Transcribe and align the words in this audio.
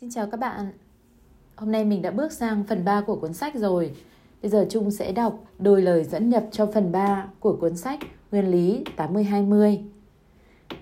Xin 0.00 0.10
chào 0.10 0.26
các 0.26 0.40
bạn. 0.40 0.72
Hôm 1.56 1.72
nay 1.72 1.84
mình 1.84 2.02
đã 2.02 2.10
bước 2.10 2.32
sang 2.32 2.64
phần 2.64 2.84
3 2.84 3.00
của 3.00 3.16
cuốn 3.16 3.32
sách 3.32 3.54
rồi. 3.54 3.92
Bây 4.42 4.50
giờ 4.50 4.66
Trung 4.70 4.90
sẽ 4.90 5.12
đọc 5.12 5.44
đôi 5.58 5.82
lời 5.82 6.04
dẫn 6.04 6.30
nhập 6.30 6.44
cho 6.52 6.66
phần 6.66 6.92
3 6.92 7.28
của 7.40 7.56
cuốn 7.56 7.76
sách 7.76 7.98
Nguyên 8.32 8.50
lý 8.50 8.84
80-20. 8.96 9.78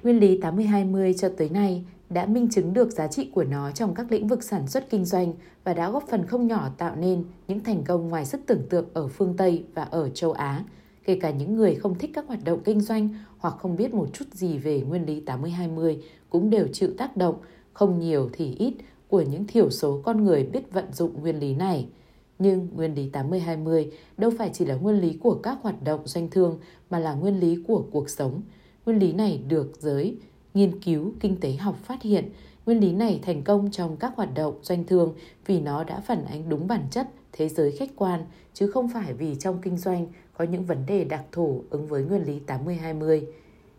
Nguyên 0.03 0.21
lý 0.21 0.41
80-20 0.41 1.13
cho 1.13 1.29
tới 1.37 1.49
nay 1.49 1.85
đã 2.11 2.27
minh 2.27 2.49
chứng 2.51 2.75
được 2.75 2.91
giá 2.91 3.07
trị 3.07 3.31
của 3.35 3.45
nó 3.45 3.71
trong 3.71 3.95
các 3.95 4.13
lĩnh 4.13 4.29
vực 4.29 4.43
sản 4.43 4.67
xuất 4.67 4.91
kinh 4.91 5.05
doanh 5.05 5.33
và 5.65 5.75
đã 5.75 5.91
góp 5.91 6.09
phần 6.09 6.27
không 6.27 6.47
nhỏ 6.47 6.69
tạo 6.79 6.97
nên 6.97 7.25
những 7.49 7.61
thành 7.61 7.85
công 7.85 8.09
ngoài 8.09 8.25
sức 8.25 8.41
tưởng 8.47 8.67
tượng 8.71 8.87
ở 8.95 9.09
phương 9.09 9.35
Tây 9.37 9.65
và 9.75 9.83
ở 9.83 10.09
châu 10.09 10.33
Á, 10.33 10.65
kể 11.05 11.19
cả 11.21 11.31
những 11.31 11.57
người 11.57 11.75
không 11.75 11.99
thích 11.99 12.11
các 12.15 12.27
hoạt 12.27 12.45
động 12.45 12.61
kinh 12.65 12.81
doanh 12.81 13.09
hoặc 13.39 13.55
không 13.59 13.77
biết 13.77 13.95
một 13.95 14.09
chút 14.13 14.25
gì 14.33 14.59
về 14.59 14.81
nguyên 14.81 15.07
lý 15.07 15.23
80-20 15.27 15.97
cũng 16.31 16.51
đều 16.51 16.67
chịu 16.73 16.91
tác 16.99 17.17
động, 17.17 17.35
không 17.73 17.99
nhiều 17.99 18.31
thì 18.33 18.55
ít, 18.55 18.75
của 19.09 19.23
những 19.23 19.47
thiểu 19.47 19.71
số 19.71 20.01
con 20.05 20.25
người 20.25 20.45
biết 20.45 20.73
vận 20.73 20.93
dụng 20.93 21.21
nguyên 21.21 21.39
lý 21.39 21.55
này. 21.55 21.89
Nhưng 22.39 22.69
nguyên 22.75 22.95
lý 22.95 23.11
80-20 23.11 23.91
đâu 24.17 24.31
phải 24.39 24.51
chỉ 24.53 24.65
là 24.65 24.75
nguyên 24.75 25.01
lý 25.01 25.19
của 25.23 25.35
các 25.35 25.59
hoạt 25.63 25.83
động 25.83 26.01
doanh 26.05 26.31
thương 26.31 26.59
mà 26.91 26.99
là 26.99 27.15
nguyên 27.15 27.41
lý 27.41 27.59
của 27.69 27.85
cuộc 27.93 28.11
sống. 28.11 28.43
Nguyên 28.87 28.99
lý 28.99 29.13
này 29.13 29.43
được 29.49 29.73
giới 29.79 30.17
nghiên 30.55 30.81
cứu 30.81 31.13
kinh 31.21 31.37
tế 31.41 31.53
học 31.53 31.77
phát 31.85 32.03
hiện. 32.03 32.31
Nguyên 32.67 32.81
lý 32.81 32.93
này 32.93 33.21
thành 33.23 33.43
công 33.43 33.71
trong 33.71 33.97
các 33.97 34.13
hoạt 34.17 34.35
động 34.35 34.59
doanh 34.63 34.85
thương 34.85 35.15
vì 35.47 35.61
nó 35.61 35.85
đã 35.85 36.01
phản 36.01 36.25
ánh 36.25 36.49
đúng 36.49 36.67
bản 36.67 36.83
chất 36.91 37.09
thế 37.33 37.49
giới 37.49 37.73
khách 37.73 37.91
quan 37.97 38.25
chứ 38.55 38.71
không 38.71 38.89
phải 38.89 39.15
vì 39.15 39.35
trong 39.35 39.59
kinh 39.63 39.77
doanh 39.77 40.07
có 40.37 40.45
những 40.45 40.65
vấn 40.65 40.87
đề 40.87 41.05
đặc 41.05 41.25
thù 41.33 41.65
ứng 41.71 41.87
với 41.87 42.03
nguyên 42.03 42.23
lý 42.23 42.41
80-20. 42.47 43.23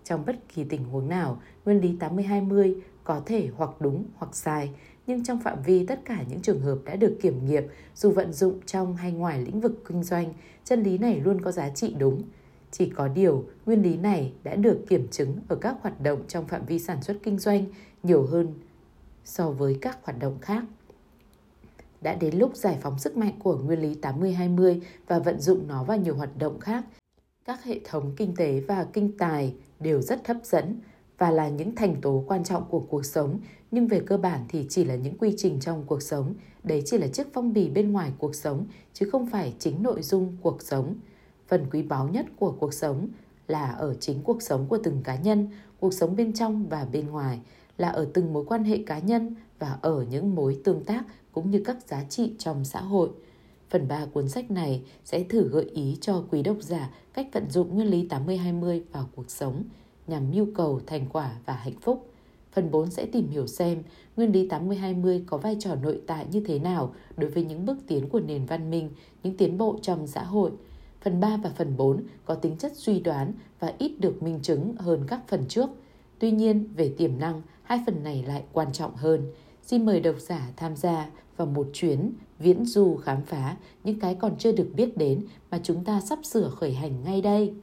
Trong 0.03 0.25
bất 0.25 0.35
kỳ 0.53 0.63
tình 0.63 0.83
huống 0.83 1.09
nào, 1.09 1.41
nguyên 1.65 1.81
lý 1.81 1.95
80-20 1.99 2.75
có 3.03 3.21
thể 3.25 3.49
hoặc 3.57 3.69
đúng 3.79 4.03
hoặc 4.15 4.35
sai, 4.35 4.69
nhưng 5.09 5.23
trong 5.23 5.39
phạm 5.39 5.61
vi 5.61 5.85
tất 5.85 5.99
cả 6.05 6.23
những 6.29 6.41
trường 6.41 6.61
hợp 6.61 6.77
đã 6.85 6.95
được 6.95 7.17
kiểm 7.21 7.45
nghiệm, 7.45 7.63
dù 7.95 8.11
vận 8.11 8.33
dụng 8.33 8.59
trong 8.65 8.95
hay 8.95 9.11
ngoài 9.11 9.41
lĩnh 9.41 9.61
vực 9.61 9.83
kinh 9.87 10.03
doanh, 10.03 10.33
chân 10.65 10.83
lý 10.83 10.97
này 10.97 11.19
luôn 11.19 11.41
có 11.41 11.51
giá 11.51 11.69
trị 11.69 11.95
đúng. 11.97 12.21
Chỉ 12.71 12.89
có 12.89 13.07
điều, 13.07 13.45
nguyên 13.65 13.81
lý 13.81 13.97
này 13.97 14.33
đã 14.43 14.55
được 14.55 14.85
kiểm 14.89 15.07
chứng 15.11 15.39
ở 15.47 15.55
các 15.55 15.75
hoạt 15.81 16.01
động 16.01 16.23
trong 16.27 16.47
phạm 16.47 16.65
vi 16.65 16.79
sản 16.79 17.03
xuất 17.03 17.17
kinh 17.23 17.39
doanh 17.39 17.65
nhiều 18.03 18.25
hơn 18.25 18.53
so 19.25 19.51
với 19.51 19.77
các 19.81 19.99
hoạt 20.03 20.19
động 20.19 20.37
khác. 20.41 20.63
Đã 22.01 22.15
đến 22.15 22.37
lúc 22.37 22.55
giải 22.55 22.77
phóng 22.81 22.99
sức 22.99 23.17
mạnh 23.17 23.33
của 23.39 23.57
nguyên 23.57 23.79
lý 23.79 23.95
80-20 24.01 24.79
và 25.07 25.19
vận 25.19 25.39
dụng 25.39 25.67
nó 25.67 25.83
vào 25.83 25.97
nhiều 25.97 26.15
hoạt 26.15 26.37
động 26.37 26.59
khác. 26.59 26.83
Các 27.45 27.63
hệ 27.63 27.79
thống 27.83 28.13
kinh 28.17 28.35
tế 28.35 28.59
và 28.67 28.87
kinh 28.93 29.17
tài 29.17 29.53
đều 29.79 30.01
rất 30.01 30.27
hấp 30.27 30.37
dẫn 30.43 30.79
và 31.19 31.31
là 31.31 31.49
những 31.49 31.75
thành 31.75 32.01
tố 32.01 32.23
quan 32.27 32.43
trọng 32.43 32.63
của 32.69 32.79
cuộc 32.79 33.05
sống, 33.05 33.39
nhưng 33.71 33.87
về 33.87 33.99
cơ 33.99 34.17
bản 34.17 34.45
thì 34.49 34.65
chỉ 34.69 34.83
là 34.83 34.95
những 34.95 35.17
quy 35.17 35.33
trình 35.37 35.59
trong 35.59 35.83
cuộc 35.87 36.01
sống. 36.01 36.33
Đấy 36.63 36.83
chỉ 36.85 36.97
là 36.97 37.07
chiếc 37.07 37.33
phong 37.33 37.53
bì 37.53 37.69
bên 37.69 37.91
ngoài 37.91 38.11
cuộc 38.17 38.35
sống, 38.35 38.65
chứ 38.93 39.09
không 39.11 39.27
phải 39.27 39.53
chính 39.59 39.83
nội 39.83 40.01
dung 40.01 40.37
cuộc 40.41 40.61
sống. 40.61 40.95
Phần 41.47 41.65
quý 41.71 41.81
báu 41.81 42.07
nhất 42.07 42.25
của 42.39 42.51
cuộc 42.59 42.73
sống 42.73 43.07
là 43.47 43.69
ở 43.69 43.93
chính 43.93 44.21
cuộc 44.23 44.41
sống 44.41 44.65
của 44.69 44.77
từng 44.83 45.01
cá 45.03 45.15
nhân, 45.15 45.47
cuộc 45.79 45.93
sống 45.93 46.15
bên 46.15 46.33
trong 46.33 46.67
và 46.69 46.85
bên 46.91 47.07
ngoài, 47.07 47.39
là 47.77 47.89
ở 47.89 48.07
từng 48.13 48.33
mối 48.33 48.45
quan 48.47 48.63
hệ 48.63 48.83
cá 48.85 48.99
nhân 48.99 49.35
và 49.59 49.77
ở 49.81 50.05
những 50.09 50.35
mối 50.35 50.59
tương 50.63 50.83
tác 50.83 51.03
cũng 51.31 51.51
như 51.51 51.61
các 51.65 51.77
giá 51.87 52.03
trị 52.03 52.33
trong 52.37 52.65
xã 52.65 52.81
hội. 52.81 53.09
Phần 53.69 53.87
3 53.87 54.05
cuốn 54.05 54.29
sách 54.29 54.51
này 54.51 54.83
sẽ 55.05 55.23
thử 55.23 55.49
gợi 55.49 55.65
ý 55.73 55.97
cho 56.01 56.23
quý 56.31 56.43
độc 56.43 56.57
giả 56.59 56.89
cách 57.13 57.27
vận 57.33 57.49
dụng 57.49 57.75
nguyên 57.75 57.87
lý 57.87 58.07
80-20 58.07 58.81
vào 58.91 59.09
cuộc 59.15 59.31
sống– 59.31 59.63
nhằm 60.09 60.31
mưu 60.31 60.47
cầu 60.55 60.81
thành 60.87 61.05
quả 61.11 61.31
và 61.45 61.53
hạnh 61.53 61.79
phúc. 61.81 62.09
Phần 62.51 62.71
4 62.71 62.91
sẽ 62.91 63.05
tìm 63.05 63.27
hiểu 63.27 63.47
xem 63.47 63.83
nguyên 64.17 64.31
lý 64.31 64.47
80-20 64.47 65.23
có 65.27 65.37
vai 65.37 65.57
trò 65.59 65.75
nội 65.75 66.01
tại 66.07 66.25
như 66.31 66.43
thế 66.45 66.59
nào 66.59 66.93
đối 67.17 67.29
với 67.29 67.43
những 67.43 67.65
bước 67.65 67.77
tiến 67.87 68.09
của 68.09 68.19
nền 68.19 68.45
văn 68.45 68.71
minh, 68.71 68.89
những 69.23 69.37
tiến 69.37 69.57
bộ 69.57 69.79
trong 69.81 70.07
xã 70.07 70.23
hội. 70.23 70.51
Phần 71.01 71.19
3 71.19 71.37
và 71.37 71.49
phần 71.55 71.77
4 71.77 72.03
có 72.25 72.35
tính 72.35 72.57
chất 72.57 72.71
suy 72.75 72.99
đoán 72.99 73.33
và 73.59 73.73
ít 73.77 73.99
được 73.99 74.23
minh 74.23 74.39
chứng 74.41 74.75
hơn 74.79 75.03
các 75.07 75.21
phần 75.27 75.45
trước. 75.47 75.69
Tuy 76.19 76.31
nhiên, 76.31 76.69
về 76.75 76.93
tiềm 76.97 77.19
năng, 77.19 77.41
hai 77.63 77.83
phần 77.85 78.03
này 78.03 78.23
lại 78.27 78.43
quan 78.53 78.73
trọng 78.73 78.95
hơn. 78.95 79.31
Xin 79.63 79.85
mời 79.85 79.99
độc 79.99 80.15
giả 80.19 80.49
tham 80.57 80.75
gia 80.75 81.09
vào 81.37 81.47
một 81.47 81.67
chuyến 81.73 82.11
viễn 82.39 82.65
du 82.65 82.95
khám 82.95 83.21
phá 83.21 83.57
những 83.83 83.99
cái 83.99 84.15
còn 84.15 84.37
chưa 84.37 84.51
được 84.51 84.69
biết 84.75 84.97
đến 84.97 85.25
mà 85.51 85.59
chúng 85.63 85.83
ta 85.83 86.01
sắp 86.01 86.19
sửa 86.23 86.49
khởi 86.49 86.73
hành 86.73 87.03
ngay 87.03 87.21
đây. 87.21 87.53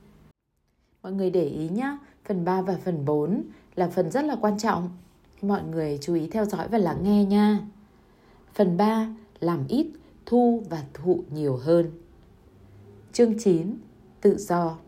Mọi 1.02 1.12
người 1.12 1.30
để 1.30 1.44
ý 1.44 1.68
nhé, 1.68 1.98
Phần 2.28 2.44
3 2.44 2.62
và 2.62 2.76
phần 2.84 3.04
4 3.04 3.42
là 3.76 3.88
phần 3.88 4.10
rất 4.10 4.24
là 4.24 4.36
quan 4.40 4.58
trọng. 4.58 4.90
Mọi 5.42 5.62
người 5.70 5.98
chú 6.00 6.14
ý 6.14 6.28
theo 6.28 6.44
dõi 6.44 6.68
và 6.68 6.78
lắng 6.78 6.98
nghe 7.02 7.24
nha. 7.24 7.60
Phần 8.54 8.76
3 8.76 9.08
làm 9.40 9.64
ít, 9.68 9.86
thu 10.26 10.62
và 10.70 10.82
thụ 10.94 11.24
nhiều 11.30 11.56
hơn. 11.56 11.90
Chương 13.12 13.38
9 13.38 13.74
Tự 14.20 14.36
do 14.38 14.78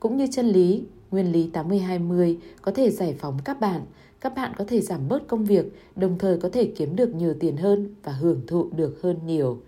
Cũng 0.00 0.16
như 0.16 0.26
chân 0.32 0.46
lý, 0.46 0.84
nguyên 1.10 1.32
lý 1.32 1.50
80-20 1.52 2.36
có 2.62 2.72
thể 2.72 2.90
giải 2.90 3.14
phóng 3.18 3.38
các 3.44 3.60
bạn. 3.60 3.82
Các 4.20 4.34
bạn 4.34 4.52
có 4.56 4.64
thể 4.68 4.80
giảm 4.80 5.08
bớt 5.08 5.28
công 5.28 5.44
việc, 5.44 5.66
đồng 5.96 6.18
thời 6.18 6.38
có 6.38 6.48
thể 6.48 6.72
kiếm 6.76 6.96
được 6.96 7.14
nhiều 7.14 7.34
tiền 7.40 7.56
hơn 7.56 7.94
và 8.02 8.12
hưởng 8.12 8.40
thụ 8.46 8.68
được 8.76 8.98
hơn 9.02 9.18
nhiều. 9.26 9.58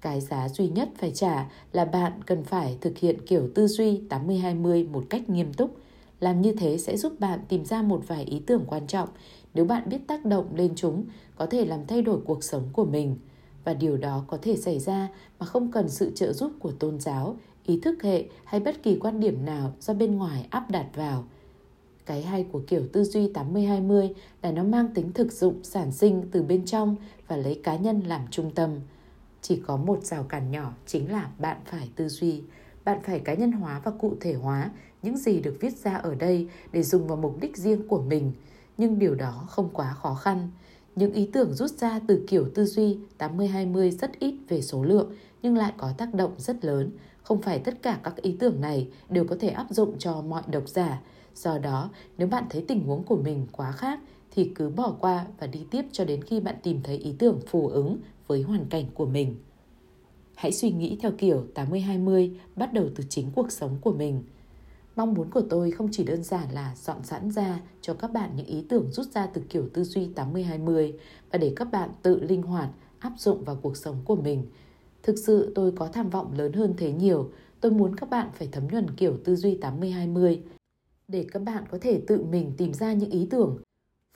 Cái 0.00 0.20
giá 0.20 0.48
duy 0.48 0.68
nhất 0.68 0.88
phải 0.98 1.10
trả 1.10 1.50
là 1.72 1.84
bạn 1.84 2.12
cần 2.26 2.44
phải 2.44 2.78
thực 2.80 2.98
hiện 2.98 3.16
kiểu 3.26 3.48
tư 3.54 3.66
duy 3.66 4.00
80-20 4.08 4.90
một 4.90 5.04
cách 5.10 5.28
nghiêm 5.30 5.52
túc– 5.52 5.76
làm 6.20 6.42
như 6.42 6.52
thế 6.52 6.78
sẽ 6.78 6.96
giúp 6.96 7.20
bạn 7.20 7.40
tìm 7.48 7.64
ra 7.64 7.82
một 7.82 8.02
vài 8.06 8.24
ý 8.24 8.42
tưởng 8.46 8.64
quan 8.66 8.86
trọng 8.86 9.08
nếu 9.54 9.64
bạn 9.64 9.88
biết 9.88 9.98
tác 10.06 10.24
động 10.24 10.46
lên 10.54 10.72
chúng 10.76 11.04
có 11.36 11.46
thể 11.46 11.64
làm 11.64 11.86
thay 11.86 12.02
đổi 12.02 12.20
cuộc 12.24 12.44
sống 12.44 12.68
của 12.72 12.84
mình 12.84 13.16
và 13.64 13.74
điều 13.74 13.96
đó 13.96 14.24
có 14.26 14.38
thể 14.42 14.56
xảy 14.56 14.78
ra 14.78 15.08
mà 15.38 15.46
không 15.46 15.72
cần 15.72 15.88
sự 15.88 16.12
trợ 16.14 16.32
giúp 16.32 16.52
của 16.58 16.72
tôn 16.72 17.00
giáo, 17.00 17.36
ý 17.64 17.80
thức 17.80 18.02
hệ 18.02 18.24
hay 18.44 18.60
bất 18.60 18.82
kỳ 18.82 18.98
quan 18.98 19.20
điểm 19.20 19.44
nào 19.44 19.72
do 19.80 19.94
bên 19.94 20.16
ngoài 20.16 20.46
áp 20.50 20.70
đặt 20.70 20.86
vào. 20.94 21.24
Cái 22.06 22.22
hay 22.22 22.46
của 22.52 22.62
kiểu 22.66 22.82
tư 22.92 23.04
duy 23.04 23.28
80-20 23.32 24.12
là 24.42 24.50
nó 24.50 24.64
mang 24.64 24.88
tính 24.94 25.12
thực 25.12 25.32
dụng 25.32 25.62
sản 25.62 25.92
sinh 25.92 26.22
từ 26.30 26.42
bên 26.42 26.64
trong 26.64 26.96
và 27.28 27.36
lấy 27.36 27.60
cá 27.62 27.76
nhân 27.76 28.00
làm 28.00 28.20
trung 28.30 28.50
tâm. 28.54 28.70
Chỉ 29.42 29.56
có 29.66 29.76
một 29.76 30.04
rào 30.04 30.22
cản 30.22 30.50
nhỏ 30.50 30.72
chính 30.86 31.12
là 31.12 31.30
bạn 31.38 31.56
phải 31.64 31.88
tư 31.96 32.08
duy, 32.08 32.42
bạn 32.86 32.98
phải 33.02 33.20
cá 33.20 33.34
nhân 33.34 33.52
hóa 33.52 33.80
và 33.84 33.90
cụ 33.90 34.14
thể 34.20 34.34
hóa 34.34 34.70
những 35.02 35.16
gì 35.16 35.40
được 35.40 35.56
viết 35.60 35.76
ra 35.76 35.94
ở 35.94 36.14
đây 36.14 36.48
để 36.72 36.82
dùng 36.82 37.06
vào 37.06 37.16
mục 37.16 37.40
đích 37.40 37.56
riêng 37.56 37.88
của 37.88 38.02
mình, 38.02 38.32
nhưng 38.78 38.98
điều 38.98 39.14
đó 39.14 39.44
không 39.48 39.68
quá 39.72 39.94
khó 39.94 40.14
khăn. 40.14 40.50
Những 40.96 41.12
ý 41.12 41.30
tưởng 41.32 41.54
rút 41.54 41.70
ra 41.70 42.00
từ 42.06 42.24
kiểu 42.28 42.48
tư 42.54 42.64
duy 42.64 42.98
80-20 43.18 43.90
rất 43.90 44.18
ít 44.18 44.34
về 44.48 44.62
số 44.62 44.84
lượng 44.84 45.12
nhưng 45.42 45.56
lại 45.56 45.72
có 45.76 45.92
tác 45.98 46.14
động 46.14 46.34
rất 46.38 46.64
lớn. 46.64 46.90
Không 47.22 47.42
phải 47.42 47.58
tất 47.58 47.82
cả 47.82 48.00
các 48.02 48.16
ý 48.16 48.36
tưởng 48.40 48.60
này 48.60 48.88
đều 49.08 49.24
có 49.24 49.36
thể 49.40 49.48
áp 49.48 49.66
dụng 49.70 49.98
cho 49.98 50.20
mọi 50.20 50.42
độc 50.46 50.68
giả. 50.68 51.00
Do 51.34 51.58
đó, 51.58 51.90
nếu 52.18 52.28
bạn 52.28 52.44
thấy 52.50 52.64
tình 52.68 52.86
huống 52.86 53.02
của 53.02 53.16
mình 53.16 53.46
quá 53.52 53.72
khác 53.72 54.00
thì 54.30 54.52
cứ 54.54 54.68
bỏ 54.68 54.96
qua 55.00 55.26
và 55.38 55.46
đi 55.46 55.66
tiếp 55.70 55.82
cho 55.92 56.04
đến 56.04 56.22
khi 56.24 56.40
bạn 56.40 56.54
tìm 56.62 56.80
thấy 56.82 56.96
ý 56.96 57.14
tưởng 57.18 57.40
phù 57.46 57.68
ứng 57.68 57.98
với 58.26 58.42
hoàn 58.42 58.66
cảnh 58.66 58.84
của 58.94 59.06
mình. 59.06 59.34
Hãy 60.36 60.52
suy 60.52 60.70
nghĩ 60.70 60.98
theo 61.00 61.12
kiểu 61.18 61.46
80-20 61.54 62.34
bắt 62.56 62.72
đầu 62.72 62.88
từ 62.94 63.04
chính 63.08 63.30
cuộc 63.34 63.52
sống 63.52 63.78
của 63.80 63.92
mình– 63.92 64.22
Mong 64.96 65.14
muốn 65.14 65.30
của 65.30 65.42
tôi 65.50 65.70
không 65.70 65.88
chỉ 65.92 66.04
đơn 66.04 66.22
giản 66.22 66.50
là 66.52 66.74
dọn 66.76 67.04
sẵn 67.04 67.30
ra 67.30 67.60
cho 67.80 67.94
các 67.94 68.12
bạn 68.12 68.30
những 68.36 68.46
ý 68.46 68.64
tưởng 68.68 68.92
rút 68.92 69.06
ra 69.06 69.26
từ 69.26 69.42
kiểu 69.48 69.68
tư 69.74 69.84
duy 69.84 70.08
80-20 70.14 70.92
và 71.32 71.38
để 71.38 71.52
các 71.56 71.70
bạn 71.72 71.90
tự 72.02 72.20
linh 72.20 72.42
hoạt, 72.42 72.68
áp 72.98 73.12
dụng 73.18 73.44
vào 73.44 73.56
cuộc 73.62 73.76
sống 73.76 73.96
của 74.04 74.16
mình. 74.16 74.46
Thực 75.02 75.18
sự 75.26 75.52
tôi 75.54 75.72
có 75.72 75.86
tham 75.86 76.10
vọng 76.10 76.32
lớn 76.38 76.52
hơn 76.52 76.74
thế 76.76 76.92
nhiều. 76.92 77.30
Tôi 77.60 77.72
muốn 77.72 77.96
các 77.96 78.10
bạn 78.10 78.28
phải 78.34 78.48
thấm 78.52 78.68
nhuần 78.68 78.90
kiểu 78.96 79.16
tư 79.24 79.36
duy 79.36 79.58
80-20 79.60 80.38
để 81.08 81.26
các 81.32 81.42
bạn 81.42 81.64
có 81.70 81.78
thể 81.80 82.00
tự 82.06 82.24
mình 82.24 82.52
tìm 82.56 82.72
ra 82.72 82.92
những 82.92 83.10
ý 83.10 83.26
tưởng 83.30 83.58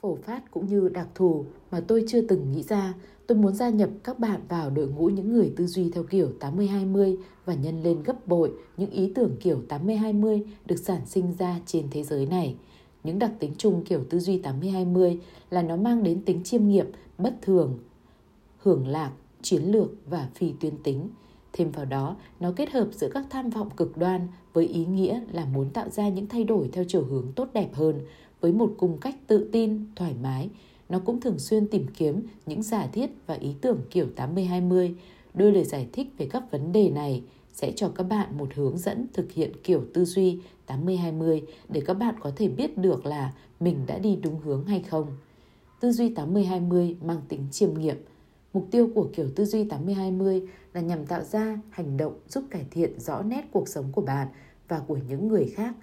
phổ 0.01 0.15
phát 0.15 0.51
cũng 0.51 0.67
như 0.67 0.89
đặc 0.93 1.07
thù 1.15 1.45
mà 1.71 1.79
tôi 1.79 2.03
chưa 2.07 2.21
từng 2.21 2.51
nghĩ 2.51 2.63
ra 2.63 2.93
Tôi 3.31 3.37
muốn 3.37 3.53
gia 3.53 3.69
nhập 3.69 3.89
các 4.03 4.19
bạn 4.19 4.41
vào 4.49 4.69
đội 4.69 4.87
ngũ 4.87 5.09
những 5.09 5.33
người 5.33 5.53
tư 5.55 5.67
duy 5.67 5.89
theo 5.89 6.03
kiểu 6.03 6.31
80-20 6.39 7.17
và 7.45 7.53
nhân 7.53 7.83
lên 7.83 8.03
gấp 8.03 8.27
bội 8.27 8.51
những 8.77 8.89
ý 8.89 9.11
tưởng 9.15 9.35
kiểu 9.39 9.61
80-20 9.69 10.41
được 10.65 10.75
sản 10.75 11.01
sinh 11.05 11.33
ra 11.39 11.59
trên 11.65 11.87
thế 11.91 12.03
giới 12.03 12.25
này. 12.25 12.55
Những 13.03 13.19
đặc 13.19 13.31
tính 13.39 13.53
chung 13.57 13.83
kiểu 13.83 14.03
tư 14.09 14.19
duy 14.19 14.41
80-20 14.41 15.17
là 15.49 15.61
nó 15.61 15.75
mang 15.75 16.03
đến 16.03 16.21
tính 16.25 16.43
chiêm 16.43 16.67
nghiệm, 16.67 16.91
bất 17.17 17.35
thường, 17.41 17.79
hưởng 18.57 18.87
lạc, 18.87 19.11
chiến 19.41 19.63
lược 19.63 19.89
và 20.05 20.29
phi 20.35 20.53
tuyến 20.59 20.77
tính. 20.83 21.09
Thêm 21.53 21.71
vào 21.71 21.85
đó, 21.85 22.15
nó 22.39 22.53
kết 22.55 22.71
hợp 22.71 22.87
giữa 22.91 23.09
các 23.13 23.25
tham 23.29 23.49
vọng 23.49 23.69
cực 23.77 23.97
đoan 23.97 24.27
với 24.53 24.65
ý 24.67 24.85
nghĩa 24.85 25.21
là 25.31 25.45
muốn 25.45 25.69
tạo 25.69 25.89
ra 25.89 26.09
những 26.09 26.27
thay 26.27 26.43
đổi 26.43 26.69
theo 26.73 26.83
chiều 26.87 27.03
hướng 27.03 27.31
tốt 27.35 27.47
đẹp 27.53 27.69
hơn, 27.73 27.99
với 28.41 28.51
một 28.51 28.75
cung 28.77 28.97
cách 28.97 29.15
tự 29.27 29.49
tin, 29.51 29.85
thoải 29.95 30.13
mái, 30.21 30.49
nó 30.89 30.99
cũng 30.99 31.21
thường 31.21 31.39
xuyên 31.39 31.67
tìm 31.67 31.85
kiếm 31.97 32.21
những 32.45 32.63
giả 32.63 32.87
thiết 32.87 33.09
và 33.27 33.33
ý 33.33 33.55
tưởng 33.61 33.81
kiểu 33.89 34.07
80-20. 34.15 34.93
Đôi 35.33 35.51
lời 35.51 35.63
giải 35.63 35.87
thích 35.93 36.07
về 36.17 36.27
các 36.31 36.51
vấn 36.51 36.71
đề 36.71 36.89
này 36.89 37.23
sẽ 37.53 37.71
cho 37.75 37.89
các 37.89 38.03
bạn 38.03 38.37
một 38.37 38.49
hướng 38.55 38.77
dẫn 38.77 39.07
thực 39.13 39.31
hiện 39.31 39.51
kiểu 39.63 39.83
tư 39.93 40.05
duy 40.05 40.39
80-20 40.67 41.41
để 41.69 41.81
các 41.85 41.93
bạn 41.93 42.15
có 42.19 42.31
thể 42.35 42.47
biết 42.47 42.77
được 42.77 43.05
là 43.05 43.33
mình 43.59 43.77
đã 43.87 43.97
đi 43.97 44.15
đúng 44.15 44.39
hướng 44.39 44.65
hay 44.65 44.83
không. 44.89 45.07
tư 45.79 45.91
duy 45.91 46.09
80-20 46.09 46.95
mang 47.05 47.21
tính 47.27 47.47
chiêm 47.51 47.73
nghiệm. 47.73 47.97
Mục 48.53 48.67
tiêu 48.71 48.89
của 48.95 49.09
kiểu 49.13 49.29
tư 49.35 49.45
duy 49.45 49.63
80-20 49.63 50.47
là 50.73 50.81
nhằm 50.81 51.05
tạo 51.05 51.23
ra 51.23 51.59
hành 51.69 51.97
động 51.97 52.13
giúp 52.29 52.43
cải 52.49 52.65
thiện 52.71 52.99
rõ 52.99 53.21
nét 53.21 53.41
cuộc 53.51 53.67
sống 53.67 53.85
của 53.91 54.01
bạn 54.01 54.27
và 54.67 54.79
của 54.79 54.97
những 55.09 55.27
người 55.27 55.45
khác. 55.55 55.73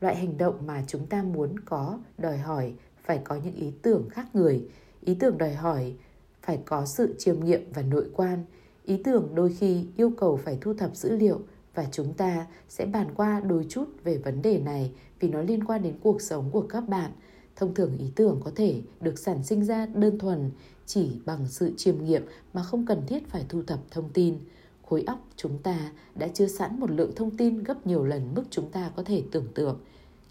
Loại 0.00 0.16
hành 0.16 0.38
động 0.38 0.66
mà 0.66 0.84
chúng 0.86 1.06
ta 1.06 1.22
muốn 1.22 1.58
có, 1.58 1.98
đòi 2.18 2.38
hỏi 2.38 2.74
phải 3.04 3.20
có 3.24 3.38
những 3.44 3.54
ý 3.54 3.72
tưởng 3.82 4.08
khác 4.10 4.26
người. 4.34 4.68
Ý 5.00 5.14
tưởng 5.14 5.38
đòi 5.38 5.54
hỏi 5.54 5.94
phải 6.42 6.58
có 6.64 6.86
sự 6.86 7.14
chiêm 7.18 7.44
nghiệm 7.44 7.72
và 7.72 7.82
nội 7.82 8.10
quan. 8.14 8.44
Ý 8.84 9.00
tưởng 9.04 9.34
đôi 9.34 9.52
khi 9.58 9.86
yêu 9.96 10.12
cầu 10.16 10.36
phải 10.36 10.58
thu 10.60 10.74
thập 10.74 10.96
dữ 10.96 11.16
liệu 11.16 11.40
và 11.74 11.86
chúng 11.92 12.14
ta 12.14 12.46
sẽ 12.68 12.86
bàn 12.86 13.06
qua 13.14 13.40
đôi 13.40 13.66
chút 13.68 13.84
về 14.04 14.18
vấn 14.18 14.42
đề 14.42 14.58
này 14.58 14.92
vì 15.20 15.28
nó 15.28 15.42
liên 15.42 15.64
quan 15.64 15.82
đến 15.82 15.94
cuộc 16.02 16.22
sống 16.22 16.50
của 16.50 16.60
các 16.60 16.88
bạn. 16.88 17.10
Thông 17.56 17.74
thường 17.74 17.98
ý 17.98 18.06
tưởng 18.16 18.40
có 18.44 18.50
thể 18.56 18.82
được 19.00 19.18
sản 19.18 19.44
sinh 19.44 19.64
ra 19.64 19.86
đơn 19.86 20.18
thuần 20.18 20.50
chỉ 20.86 21.10
bằng 21.24 21.48
sự 21.48 21.72
chiêm 21.76 22.04
nghiệm 22.04 22.22
mà 22.52 22.62
không 22.62 22.86
cần 22.86 23.02
thiết 23.06 23.28
phải 23.28 23.44
thu 23.48 23.62
thập 23.62 23.78
thông 23.90 24.10
tin. 24.12 24.38
Khối 24.86 25.02
óc 25.02 25.28
chúng 25.36 25.58
ta 25.58 25.92
đã 26.14 26.28
chứa 26.28 26.46
sẵn 26.46 26.80
một 26.80 26.90
lượng 26.90 27.12
thông 27.16 27.36
tin 27.36 27.62
gấp 27.62 27.86
nhiều 27.86 28.04
lần 28.04 28.34
mức 28.34 28.44
chúng 28.50 28.70
ta 28.70 28.90
có 28.96 29.02
thể 29.02 29.22
tưởng 29.30 29.46
tượng. 29.54 29.78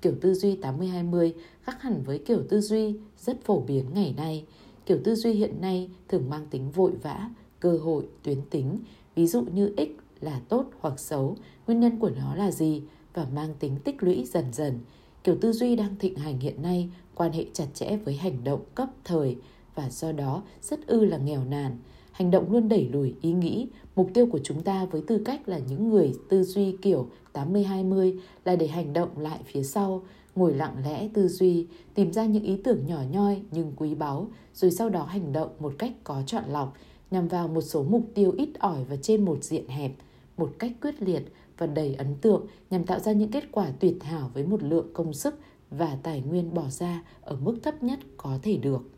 Kiểu 0.02 0.14
tư 0.22 0.34
duy 0.34 0.58
80-20 0.58 1.32
khác 1.62 1.82
hẳn 1.82 2.04
với 2.04 2.20
kiểu 2.20 2.44
tư 2.50 2.62
duy 2.62 2.96
rất 3.18 3.42
phổ 3.44 3.60
biến 3.60 3.86
ngày 3.94 4.14
nay. 4.18 4.46
Kiểu 4.86 5.00
tư 5.04 5.16
duy 5.16 5.32
hiện 5.32 5.62
nay 5.62 5.90
thường 6.08 6.30
mang 6.30 6.48
tính 6.50 6.72
vội 6.72 6.92
vã, 7.02 7.30
cơ 7.60 7.78
hội, 7.78 8.08
tuyến 8.24 8.42
tính, 8.50 8.80
ví 9.16 9.28
dụ 9.28 9.42
như 9.42 9.74
x 9.78 10.24
là 10.24 10.42
tốt 10.50 10.66
hoặc 10.80 11.00
xấu, 11.00 11.38
nguyên 11.68 11.80
nhân 11.80 12.00
của 12.00 12.10
nó 12.10 12.36
là 12.36 12.52
gì 12.52 12.84
và 13.14 13.28
mang 13.34 13.54
tính 13.60 13.78
tích 13.84 14.04
lũy 14.04 14.26
dần 14.26 14.46
dần. 14.54 14.80
Kiểu 15.24 15.38
tư 15.42 15.52
duy 15.52 15.76
đang 15.76 15.96
thịnh 16.00 16.16
hành 16.16 16.40
hiện 16.40 16.62
nay 16.62 16.90
quan 17.16 17.32
hệ 17.32 17.46
chặt 17.54 17.68
chẽ 17.74 17.98
với 17.98 18.16
hành 18.16 18.44
động 18.44 18.62
cấp 18.76 18.90
thời 19.04 19.38
và 19.76 19.90
do 19.90 20.12
đó 20.12 20.44
rất 20.62 20.88
ư 20.88 21.06
là 21.06 21.18
nghèo 21.18 21.44
nàn. 21.46 21.78
Hành 22.16 22.32
động 22.32 22.52
luôn 22.52 22.70
đẩy 22.70 22.90
lùi 22.94 23.16
ý 23.22 23.34
nghĩ, 23.34 23.68
mục 23.96 24.10
tiêu 24.14 24.28
của 24.32 24.40
chúng 24.44 24.62
ta 24.62 24.86
với 24.86 25.02
tư 25.08 25.22
cách 25.26 25.50
là 25.50 25.58
những 25.58 25.90
người 25.90 26.14
tư 26.30 26.44
duy 26.44 26.78
kiểu 26.82 27.10
80-20 27.34 28.20
là 28.46 28.56
để 28.56 28.68
hành 28.68 28.94
động 28.94 29.10
lại 29.18 29.40
phía 29.46 29.64
sau, 29.64 30.04
ngồi 30.36 30.54
lặng 30.54 30.76
lẽ 30.84 31.10
tư 31.14 31.28
duy, 31.28 31.68
tìm 31.94 32.14
ra 32.14 32.26
những 32.26 32.44
ý 32.44 32.58
tưởng 32.64 32.88
nhỏ 32.88 33.02
nhoi 33.12 33.42
nhưng 33.52 33.72
quý 33.76 33.96
báu, 33.96 34.28
rồi 34.54 34.72
sau 34.72 34.90
đó 34.90 35.04
hành 35.04 35.34
động 35.34 35.50
một 35.60 35.74
cách 35.78 35.92
có 36.04 36.24
chọn 36.26 36.44
lọc, 36.48 36.74
nhằm 37.12 37.28
vào 37.28 37.48
một 37.48 37.62
số 37.62 37.84
mục 37.84 38.04
tiêu 38.14 38.34
ít 38.38 38.50
ỏi 38.60 38.86
và 38.90 38.96
trên 38.96 39.26
một 39.26 39.44
diện 39.44 39.68
hẹp, 39.68 39.92
một 40.38 40.52
cách 40.60 40.72
quyết 40.82 41.02
liệt 41.02 41.24
và 41.58 41.68
đầy 41.68 41.96
ấn 41.96 42.16
tượng 42.22 42.46
nhằm 42.70 42.84
tạo 42.84 43.00
ra 43.00 43.12
những 43.12 43.32
kết 43.32 43.44
quả 43.52 43.72
tuyệt 43.80 44.04
hảo 44.04 44.32
với 44.34 44.46
một 44.46 44.64
lượng 44.64 44.88
công 44.94 45.14
sức 45.14 45.40
và 45.72 45.98
tài 46.04 46.22
nguyên 46.22 46.54
bỏ 46.54 46.70
ra 46.70 47.04
ở 47.22 47.38
mức 47.42 47.56
thấp 47.64 47.84
nhất 47.84 48.00
có 48.18 48.40
thể 48.44 48.58
được. 48.58 48.95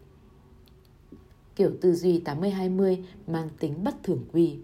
Kiểu 1.57 1.71
tư 1.81 1.93
duy 1.93 2.21
80-20 2.25 2.97
mang 3.27 3.49
tính 3.59 3.83
bất 3.83 4.03
thường 4.03 4.23
quy. 4.33 4.57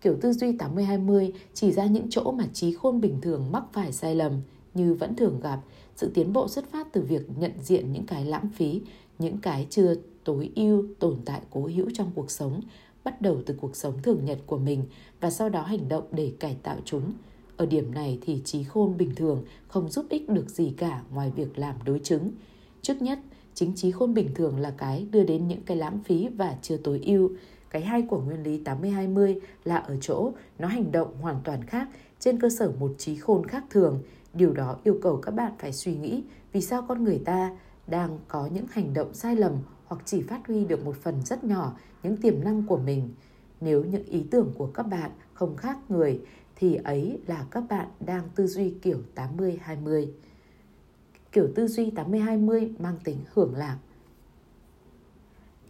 Kiểu 0.00 0.16
tư 0.20 0.32
duy 0.32 0.52
80-20 0.52 1.30
chỉ 1.54 1.72
ra 1.72 1.86
những 1.86 2.06
chỗ 2.10 2.32
mà 2.32 2.46
trí 2.52 2.72
khôn 2.72 3.00
bình 3.00 3.20
thường 3.20 3.52
mắc 3.52 3.64
phải 3.72 3.92
sai 3.92 4.14
lầm 4.14 4.32
như 4.74 4.94
vẫn 4.94 5.16
thường 5.16 5.40
gặp. 5.40 5.60
Sự 5.96 6.10
tiến 6.14 6.32
bộ 6.32 6.48
xuất 6.48 6.70
phát 6.70 6.92
từ 6.92 7.02
việc 7.02 7.22
nhận 7.38 7.52
diện 7.62 7.92
những 7.92 8.06
cái 8.06 8.24
lãng 8.24 8.48
phí, 8.54 8.80
những 9.18 9.38
cái 9.38 9.66
chưa 9.70 9.94
tối 10.24 10.50
ưu 10.54 10.84
tồn 10.98 11.16
tại 11.24 11.40
cố 11.50 11.70
hữu 11.74 11.86
trong 11.94 12.10
cuộc 12.14 12.30
sống, 12.30 12.60
bắt 13.04 13.22
đầu 13.22 13.42
từ 13.46 13.54
cuộc 13.60 13.76
sống 13.76 14.02
thường 14.02 14.24
nhật 14.24 14.38
của 14.46 14.58
mình 14.58 14.84
và 15.20 15.30
sau 15.30 15.48
đó 15.48 15.62
hành 15.62 15.88
động 15.88 16.04
để 16.12 16.32
cải 16.40 16.56
tạo 16.62 16.76
chúng. 16.84 17.12
Ở 17.56 17.66
điểm 17.66 17.94
này 17.94 18.18
thì 18.22 18.40
trí 18.44 18.62
khôn 18.62 18.96
bình 18.96 19.14
thường 19.14 19.44
không 19.68 19.88
giúp 19.88 20.06
ích 20.08 20.28
được 20.28 20.50
gì 20.50 20.72
cả 20.76 21.02
ngoài 21.10 21.32
việc 21.36 21.58
làm 21.58 21.76
đối 21.84 21.98
chứng. 21.98 22.30
Trước 22.82 23.02
nhất, 23.02 23.18
chính 23.58 23.72
trí 23.74 23.90
khôn 23.90 24.14
bình 24.14 24.30
thường 24.34 24.58
là 24.58 24.70
cái 24.78 25.06
đưa 25.10 25.24
đến 25.24 25.48
những 25.48 25.62
cái 25.66 25.76
lãng 25.76 25.98
phí 26.04 26.28
và 26.28 26.56
chưa 26.62 26.76
tối 26.76 27.00
ưu. 27.04 27.30
Cái 27.70 27.82
hay 27.82 28.02
của 28.02 28.20
nguyên 28.20 28.42
lý 28.42 28.62
80-20 28.64 29.40
là 29.64 29.76
ở 29.76 29.96
chỗ 30.00 30.32
nó 30.58 30.68
hành 30.68 30.92
động 30.92 31.16
hoàn 31.20 31.40
toàn 31.44 31.64
khác, 31.64 31.88
trên 32.18 32.40
cơ 32.40 32.48
sở 32.58 32.72
một 32.78 32.94
trí 32.98 33.16
khôn 33.16 33.46
khác 33.46 33.64
thường. 33.70 34.02
Điều 34.34 34.52
đó 34.52 34.76
yêu 34.84 34.98
cầu 35.02 35.16
các 35.16 35.34
bạn 35.34 35.52
phải 35.58 35.72
suy 35.72 35.96
nghĩ 35.96 36.22
vì 36.52 36.60
sao 36.60 36.84
con 36.88 37.04
người 37.04 37.20
ta 37.24 37.56
đang 37.86 38.18
có 38.28 38.48
những 38.52 38.66
hành 38.70 38.94
động 38.94 39.14
sai 39.14 39.36
lầm 39.36 39.52
hoặc 39.86 40.02
chỉ 40.04 40.22
phát 40.22 40.46
huy 40.46 40.64
được 40.64 40.84
một 40.84 40.96
phần 40.96 41.14
rất 41.24 41.44
nhỏ 41.44 41.76
những 42.02 42.16
tiềm 42.16 42.44
năng 42.44 42.66
của 42.66 42.78
mình. 42.78 43.08
Nếu 43.60 43.84
những 43.84 44.04
ý 44.04 44.24
tưởng 44.30 44.52
của 44.58 44.66
các 44.66 44.82
bạn 44.82 45.10
không 45.34 45.56
khác 45.56 45.78
người, 45.88 46.20
thì 46.56 46.74
ấy 46.74 47.18
là 47.26 47.46
các 47.50 47.64
bạn 47.68 47.88
đang 48.00 48.28
tư 48.34 48.46
duy 48.46 48.74
kiểu 48.82 48.98
80-20. 49.14 50.06
Kiểu 51.32 51.48
tư 51.54 51.66
duy 51.66 51.90
80-20 51.90 52.70
mang 52.78 52.96
tính 53.04 53.16
hưởng 53.34 53.54
lạc. 53.54 53.78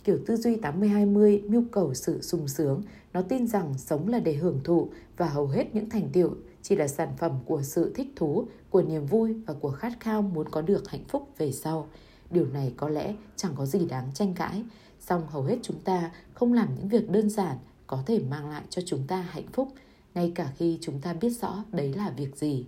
Kiểu 0.04 0.18
tư 0.26 0.36
duy 0.36 0.56
80-20 0.56 1.50
mưu 1.50 1.64
cầu 1.72 1.94
sự 1.94 2.22
sung 2.22 2.48
sướng, 2.48 2.82
nó 3.12 3.22
tin 3.22 3.46
rằng 3.46 3.74
sống 3.78 4.08
là 4.08 4.18
để 4.18 4.34
hưởng 4.34 4.60
thụ 4.64 4.88
và 5.16 5.28
hầu 5.28 5.46
hết 5.46 5.74
những 5.74 5.90
thành 5.90 6.08
tựu 6.12 6.30
chỉ 6.62 6.76
là 6.76 6.88
sản 6.88 7.08
phẩm 7.18 7.32
của 7.44 7.62
sự 7.62 7.92
thích 7.94 8.12
thú, 8.16 8.46
của 8.70 8.82
niềm 8.82 9.06
vui 9.06 9.34
và 9.46 9.54
của 9.54 9.70
khát 9.70 9.92
khao 10.00 10.22
muốn 10.22 10.48
có 10.48 10.62
được 10.62 10.88
hạnh 10.88 11.04
phúc 11.08 11.28
về 11.38 11.52
sau. 11.52 11.88
Điều 12.30 12.46
này 12.46 12.72
có 12.76 12.88
lẽ 12.88 13.14
chẳng 13.36 13.52
có 13.56 13.66
gì 13.66 13.86
đáng 13.86 14.10
tranh 14.14 14.34
cãi, 14.34 14.64
song 15.00 15.26
hầu 15.28 15.42
hết 15.42 15.56
chúng 15.62 15.80
ta 15.80 16.10
không 16.34 16.52
làm 16.52 16.68
những 16.76 16.88
việc 16.88 17.10
đơn 17.10 17.30
giản 17.30 17.56
có 17.86 18.02
thể 18.06 18.20
mang 18.30 18.50
lại 18.50 18.62
cho 18.70 18.82
chúng 18.86 19.06
ta 19.06 19.20
hạnh 19.20 19.46
phúc, 19.52 19.68
ngay 20.14 20.32
cả 20.34 20.52
khi 20.56 20.78
chúng 20.80 21.00
ta 21.00 21.12
biết 21.12 21.30
rõ 21.30 21.64
đấy 21.72 21.92
là 21.92 22.10
việc 22.10 22.36
gì. 22.36 22.66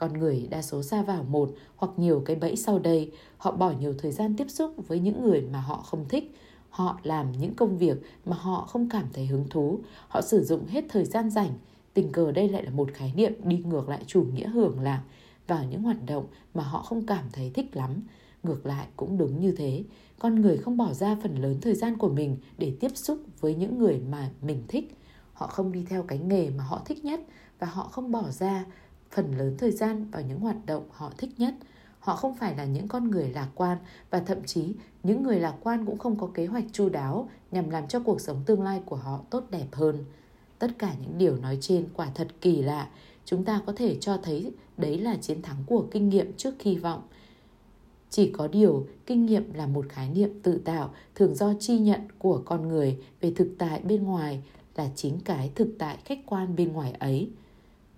Con 0.00 0.12
người 0.12 0.46
đa 0.50 0.62
số 0.62 0.82
xa 0.82 1.02
vào 1.02 1.22
một 1.22 1.50
hoặc 1.76 1.92
nhiều 1.96 2.22
cái 2.26 2.36
bẫy 2.36 2.56
sau 2.56 2.78
đây, 2.78 3.12
họ 3.36 3.52
bỏ 3.52 3.72
nhiều 3.80 3.94
thời 3.98 4.12
gian 4.12 4.36
tiếp 4.36 4.50
xúc 4.50 4.74
với 4.88 5.00
những 5.00 5.22
người 5.22 5.40
mà 5.52 5.60
họ 5.60 5.76
không 5.76 6.08
thích, 6.08 6.34
họ 6.70 7.00
làm 7.02 7.32
những 7.32 7.54
công 7.54 7.78
việc 7.78 7.96
mà 8.24 8.36
họ 8.36 8.66
không 8.68 8.88
cảm 8.88 9.06
thấy 9.12 9.26
hứng 9.26 9.48
thú, 9.50 9.78
họ 10.08 10.20
sử 10.20 10.44
dụng 10.44 10.66
hết 10.66 10.84
thời 10.88 11.04
gian 11.04 11.30
rảnh. 11.30 11.50
Tình 11.94 12.12
cờ 12.12 12.32
đây 12.32 12.48
lại 12.48 12.64
là 12.64 12.70
một 12.70 12.90
khái 12.94 13.12
niệm 13.16 13.32
đi 13.44 13.56
ngược 13.56 13.88
lại 13.88 14.04
chủ 14.06 14.22
nghĩa 14.22 14.48
hưởng 14.48 14.80
lạc 14.80 15.02
vào 15.46 15.64
những 15.64 15.82
hoạt 15.82 16.06
động 16.06 16.26
mà 16.54 16.62
họ 16.62 16.82
không 16.82 17.06
cảm 17.06 17.24
thấy 17.32 17.50
thích 17.54 17.76
lắm. 17.76 18.02
Ngược 18.42 18.66
lại 18.66 18.86
cũng 18.96 19.18
đúng 19.18 19.40
như 19.40 19.54
thế, 19.56 19.84
con 20.18 20.34
người 20.34 20.56
không 20.56 20.76
bỏ 20.76 20.92
ra 20.92 21.16
phần 21.22 21.42
lớn 21.42 21.58
thời 21.62 21.74
gian 21.74 21.98
của 21.98 22.08
mình 22.08 22.36
để 22.58 22.76
tiếp 22.80 22.90
xúc 22.94 23.18
với 23.40 23.54
những 23.54 23.78
người 23.78 24.00
mà 24.10 24.30
mình 24.42 24.62
thích. 24.68 24.96
Họ 25.32 25.46
không 25.46 25.72
đi 25.72 25.84
theo 25.88 26.02
cái 26.02 26.18
nghề 26.18 26.50
mà 26.50 26.64
họ 26.64 26.82
thích 26.84 27.04
nhất 27.04 27.20
và 27.58 27.66
họ 27.66 27.88
không 27.92 28.12
bỏ 28.12 28.30
ra 28.30 28.64
phần 29.10 29.38
lớn 29.38 29.54
thời 29.58 29.70
gian 29.70 30.10
vào 30.10 30.22
những 30.22 30.40
hoạt 30.40 30.66
động 30.66 30.84
họ 30.90 31.12
thích 31.18 31.30
nhất. 31.38 31.54
Họ 31.98 32.16
không 32.16 32.34
phải 32.34 32.56
là 32.56 32.64
những 32.64 32.88
con 32.88 33.10
người 33.10 33.30
lạc 33.30 33.48
quan 33.54 33.78
và 34.10 34.20
thậm 34.20 34.44
chí 34.46 34.74
những 35.02 35.22
người 35.22 35.40
lạc 35.40 35.54
quan 35.62 35.86
cũng 35.86 35.98
không 35.98 36.18
có 36.18 36.30
kế 36.34 36.46
hoạch 36.46 36.64
chu 36.72 36.88
đáo 36.88 37.28
nhằm 37.50 37.70
làm 37.70 37.88
cho 37.88 38.00
cuộc 38.00 38.20
sống 38.20 38.42
tương 38.46 38.62
lai 38.62 38.82
của 38.86 38.96
họ 38.96 39.20
tốt 39.30 39.44
đẹp 39.50 39.66
hơn. 39.72 40.04
Tất 40.58 40.70
cả 40.78 40.94
những 41.02 41.18
điều 41.18 41.36
nói 41.36 41.58
trên 41.60 41.88
quả 41.94 42.08
thật 42.14 42.28
kỳ 42.40 42.62
lạ, 42.62 42.88
chúng 43.24 43.44
ta 43.44 43.62
có 43.66 43.72
thể 43.76 43.96
cho 44.00 44.16
thấy 44.16 44.52
đấy 44.76 44.98
là 44.98 45.16
chiến 45.16 45.42
thắng 45.42 45.56
của 45.66 45.86
kinh 45.90 46.08
nghiệm 46.08 46.32
trước 46.36 46.62
hy 46.62 46.76
vọng. 46.76 47.02
Chỉ 48.10 48.30
có 48.30 48.48
điều, 48.48 48.86
kinh 49.06 49.26
nghiệm 49.26 49.54
là 49.54 49.66
một 49.66 49.86
khái 49.88 50.10
niệm 50.10 50.40
tự 50.42 50.58
tạo 50.64 50.94
thường 51.14 51.34
do 51.34 51.54
chi 51.60 51.78
nhận 51.78 52.00
của 52.18 52.42
con 52.44 52.68
người 52.68 52.98
về 53.20 53.32
thực 53.36 53.48
tại 53.58 53.80
bên 53.80 54.02
ngoài 54.02 54.42
là 54.76 54.90
chính 54.96 55.20
cái 55.24 55.50
thực 55.54 55.68
tại 55.78 55.98
khách 56.04 56.18
quan 56.26 56.56
bên 56.56 56.72
ngoài 56.72 56.92
ấy. 56.92 57.30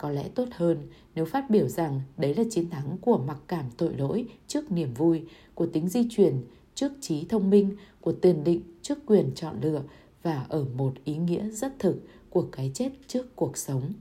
Có 0.03 0.11
lẽ 0.11 0.29
tốt 0.35 0.49
hơn 0.53 0.79
nếu 1.15 1.25
phát 1.25 1.51
biểu 1.51 1.69
rằng 1.69 2.01
đấy 2.17 2.35
là 2.35 2.45
chiến 2.51 2.71
thắng 2.71 2.97
của 3.01 3.19
mặc 3.19 3.37
cảm 3.47 3.65
tội 3.77 3.95
lỗi 3.95 4.27
trước 4.47 4.73
niềm 4.73 4.95
vui, 4.95 5.23
của 5.55 5.67
tính 5.67 5.89
di 5.89 6.09
truyền 6.11 6.35
trước 6.75 6.93
trí 7.01 7.25
thông 7.25 7.51
minh, 7.51 7.77
của 8.01 8.13
tiền 8.13 8.45
định 8.45 8.63
trước 8.83 8.99
quyền 9.07 9.31
chọn 9.35 9.61
lựa 9.61 9.83
và 10.23 10.47
ở 10.49 10.65
một 10.77 10.93
ý 11.05 11.17
nghĩa 11.17 11.49
rất 11.49 11.79
thực 11.79 11.97
của 12.31 12.49
cái 12.53 12.71
chết 12.75 12.91
trước 13.07 13.37
cuộc 13.37 13.57
sống. 13.57 13.93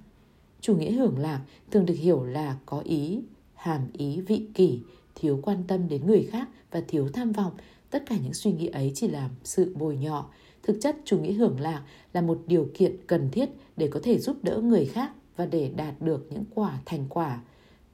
Chủ 0.61 0.75
nghĩa 0.75 0.91
hưởng 0.91 1.17
lạc 1.17 1.41
thường 1.71 1.85
được 1.85 1.97
hiểu 1.97 2.23
là 2.23 2.57
có 2.65 2.79
ý, 2.79 3.21
hàm 3.53 3.81
ý 3.93 4.21
vị 4.21 4.45
kỷ, 4.53 4.79
thiếu 5.15 5.39
quan 5.43 5.63
tâm 5.67 5.87
đến 5.87 6.07
người 6.07 6.27
khác 6.31 6.49
và 6.71 6.81
thiếu 6.87 7.07
tham 7.13 7.31
vọng. 7.31 7.53
Tất 7.89 8.03
cả 8.05 8.17
những 8.23 8.33
suy 8.33 8.51
nghĩ 8.51 8.67
ấy 8.67 8.91
chỉ 8.95 9.07
làm 9.07 9.31
sự 9.43 9.75
bồi 9.75 9.97
nhọ. 9.97 10.29
Thực 10.63 10.77
chất 10.81 10.97
chủ 11.05 11.19
nghĩa 11.19 11.33
hưởng 11.33 11.59
lạc 11.59 11.83
là 12.13 12.21
một 12.21 12.41
điều 12.47 12.69
kiện 12.73 12.95
cần 13.07 13.29
thiết 13.31 13.49
để 13.77 13.87
có 13.87 13.99
thể 14.03 14.19
giúp 14.19 14.37
đỡ 14.43 14.61
người 14.63 14.85
khác 14.85 15.11
và 15.41 15.47
để 15.47 15.71
đạt 15.75 16.01
được 16.01 16.27
những 16.29 16.45
quả 16.55 16.79
thành 16.85 17.05
quả. 17.09 17.41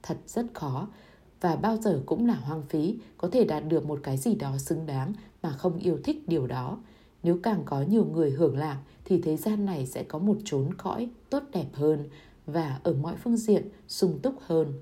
Thật 0.03 0.17
rất 0.27 0.45
khó 0.53 0.87
và 1.41 1.55
bao 1.55 1.77
giờ 1.77 2.01
cũng 2.05 2.27
là 2.27 2.35
hoang 2.35 2.63
phí 2.69 2.95
có 3.17 3.29
thể 3.29 3.45
đạt 3.45 3.67
được 3.67 3.85
một 3.85 3.99
cái 4.03 4.17
gì 4.17 4.35
đó 4.35 4.57
xứng 4.57 4.85
đáng 4.85 5.13
mà 5.43 5.51
không 5.51 5.77
yêu 5.77 5.99
thích 6.03 6.27
điều 6.27 6.47
đó. 6.47 6.77
Nếu 7.23 7.39
càng 7.43 7.61
có 7.65 7.81
nhiều 7.81 8.05
người 8.05 8.31
hưởng 8.31 8.57
lạc 8.57 8.81
thì 9.05 9.21
thế 9.21 9.37
gian 9.37 9.65
này 9.65 9.85
sẽ 9.85 10.03
có 10.03 10.19
một 10.19 10.37
chốn 10.45 10.73
cõi 10.77 11.09
tốt 11.29 11.43
đẹp 11.51 11.67
hơn 11.73 12.09
và 12.45 12.79
ở 12.83 12.93
mọi 12.93 13.15
phương 13.23 13.37
diện 13.37 13.69
sung 13.87 14.19
túc 14.21 14.35
hơn. 14.41 14.73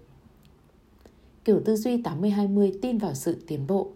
Kiểu 1.44 1.62
tư 1.66 1.76
duy 1.76 2.02
80-20 2.02 2.72
tin 2.82 2.98
vào 2.98 3.14
sự 3.14 3.44
tiến 3.48 3.68
bộ. 3.68 3.92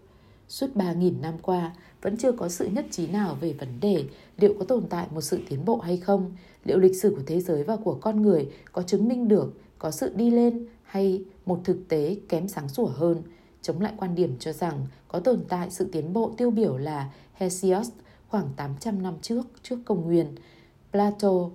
Suốt 0.47 0.67
3.000 0.75 1.21
năm 1.21 1.33
qua, 1.41 1.75
vẫn 2.01 2.17
chưa 2.17 2.31
có 2.31 2.49
sự 2.49 2.67
nhất 2.67 2.85
trí 2.91 3.07
nào 3.07 3.37
về 3.41 3.53
vấn 3.53 3.79
đề 3.81 4.05
liệu 4.37 4.53
có 4.59 4.65
tồn 4.65 4.87
tại 4.89 5.07
một 5.11 5.21
sự 5.21 5.39
tiến 5.49 5.65
bộ 5.65 5.77
hay 5.77 5.97
không, 5.97 6.31
liệu 6.65 6.77
lịch 6.77 6.95
sử 6.95 7.09
của 7.09 7.23
thế 7.25 7.41
giới 7.41 7.63
và 7.63 7.75
của 7.75 7.97
con 8.01 8.21
người 8.21 8.49
có 8.71 8.81
chứng 8.81 9.07
minh 9.07 9.27
được 9.27 9.53
có 9.79 9.91
sự 9.91 10.13
đi 10.15 10.31
lên 10.31 10.67
hay 10.83 11.23
một 11.45 11.61
thực 11.63 11.87
tế 11.87 12.17
kém 12.29 12.47
sáng 12.47 12.69
sủa 12.69 12.85
hơn. 12.85 13.23
chống 13.61 13.81
lại 13.81 13.93
quan 13.97 14.15
điểm 14.15 14.35
cho 14.39 14.53
rằng 14.53 14.87
có 15.07 15.19
tồn 15.19 15.43
tại 15.49 15.69
sự 15.69 15.89
tiến 15.91 16.13
bộ 16.13 16.33
tiêu 16.37 16.51
biểu 16.51 16.77
là 16.77 17.11
Hesiod 17.33 17.89
khoảng 18.27 18.49
800 18.55 19.01
năm 19.01 19.13
trước 19.21 19.41
trước 19.63 19.79
công 19.85 20.05
nguyên, 20.05 20.35
Plato 20.91 21.49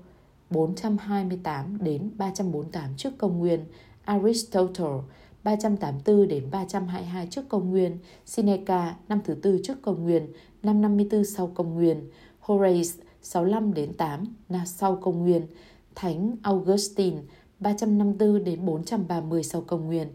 428 0.51 1.79
đến 1.85 2.11
348 2.17 2.97
trước 2.97 3.11
công 3.19 3.39
nguyên, 3.39 3.65
Aristotle 4.05 4.99
384 5.45 6.29
đến 6.29 6.51
322 6.51 7.27
trước 7.27 7.49
công 7.49 7.71
nguyên, 7.71 7.99
Seneca 8.27 8.97
năm 9.09 9.21
thứ 9.25 9.35
tư 9.35 9.61
trước 9.65 9.83
công 9.83 10.03
nguyên, 10.03 10.29
năm 10.63 10.83
54 10.83 11.25
sau 11.25 11.47
công 11.55 11.75
nguyên, 11.75 12.11
Horace 12.41 13.05
65 13.23 13.75
đến 13.75 13.95
8 13.95 14.25
là 14.49 14.67
sau 14.67 14.97
công 14.97 15.23
nguyên, 15.23 15.47
Thánh 15.95 16.37
Augustine 16.43 17.21
354 17.61 18.45
đến 18.45 18.67
430 18.67 19.43
sau 19.43 19.61
công 19.61 19.87
nguyên 19.87 20.09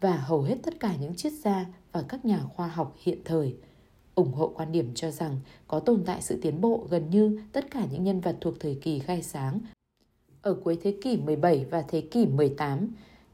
và 0.00 0.16
hầu 0.16 0.42
hết 0.42 0.56
tất 0.62 0.80
cả 0.80 0.94
những 1.00 1.14
triết 1.14 1.32
gia 1.32 1.66
và 1.92 2.02
các 2.02 2.24
nhà 2.24 2.40
khoa 2.56 2.68
học 2.68 2.96
hiện 3.02 3.18
thời. 3.24 3.56
Ủng 4.14 4.32
hộ 4.32 4.52
quan 4.54 4.72
điểm 4.72 4.94
cho 4.94 5.10
rằng 5.10 5.40
có 5.68 5.80
tồn 5.80 6.02
tại 6.06 6.22
sự 6.22 6.38
tiến 6.42 6.60
bộ 6.60 6.86
gần 6.90 7.10
như 7.10 7.40
tất 7.52 7.70
cả 7.70 7.86
những 7.90 8.04
nhân 8.04 8.20
vật 8.20 8.36
thuộc 8.40 8.54
thời 8.60 8.78
kỳ 8.82 8.98
khai 8.98 9.22
sáng 9.22 9.60
ở 10.42 10.54
cuối 10.54 10.78
thế 10.82 10.96
kỷ 11.02 11.16
17 11.16 11.64
và 11.70 11.82
thế 11.82 12.00
kỷ 12.00 12.26
18 12.26 12.88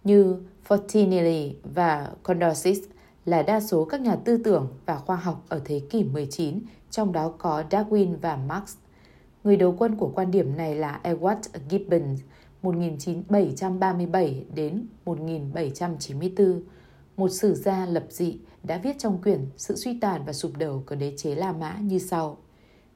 như 0.05 0.37
Fortinelli 0.69 1.53
và 1.63 2.13
Condorcet 2.23 2.77
là 3.25 3.43
đa 3.43 3.61
số 3.61 3.85
các 3.85 4.01
nhà 4.01 4.17
tư 4.17 4.37
tưởng 4.45 4.69
và 4.87 4.99
khoa 4.99 5.17
học 5.17 5.45
ở 5.49 5.61
thế 5.65 5.81
kỷ 5.91 6.05
19, 6.05 6.61
trong 6.91 7.13
đó 7.13 7.35
có 7.39 7.65
Darwin 7.71 8.17
và 8.21 8.37
Marx. 8.37 8.77
Người 9.45 9.57
đầu 9.57 9.75
quân 9.79 9.97
của 9.97 10.13
quan 10.15 10.31
điểm 10.31 10.57
này 10.57 10.75
là 10.75 11.01
Edward 11.03 11.41
Gibbon 11.71 12.17
1737 12.63 14.45
đến 14.55 14.87
1794, 15.05 16.63
một 17.17 17.29
sử 17.29 17.55
gia 17.55 17.87
lập 17.87 18.05
dị 18.09 18.39
đã 18.63 18.79
viết 18.79 18.99
trong 18.99 19.23
quyển 19.23 19.47
Sự 19.57 19.77
suy 19.77 20.01
tàn 20.01 20.23
và 20.27 20.33
sụp 20.33 20.57
đổ 20.59 20.83
của 20.87 20.95
đế 20.95 21.13
chế 21.17 21.35
La 21.35 21.53
Mã 21.53 21.79
như 21.83 21.99
sau. 21.99 22.37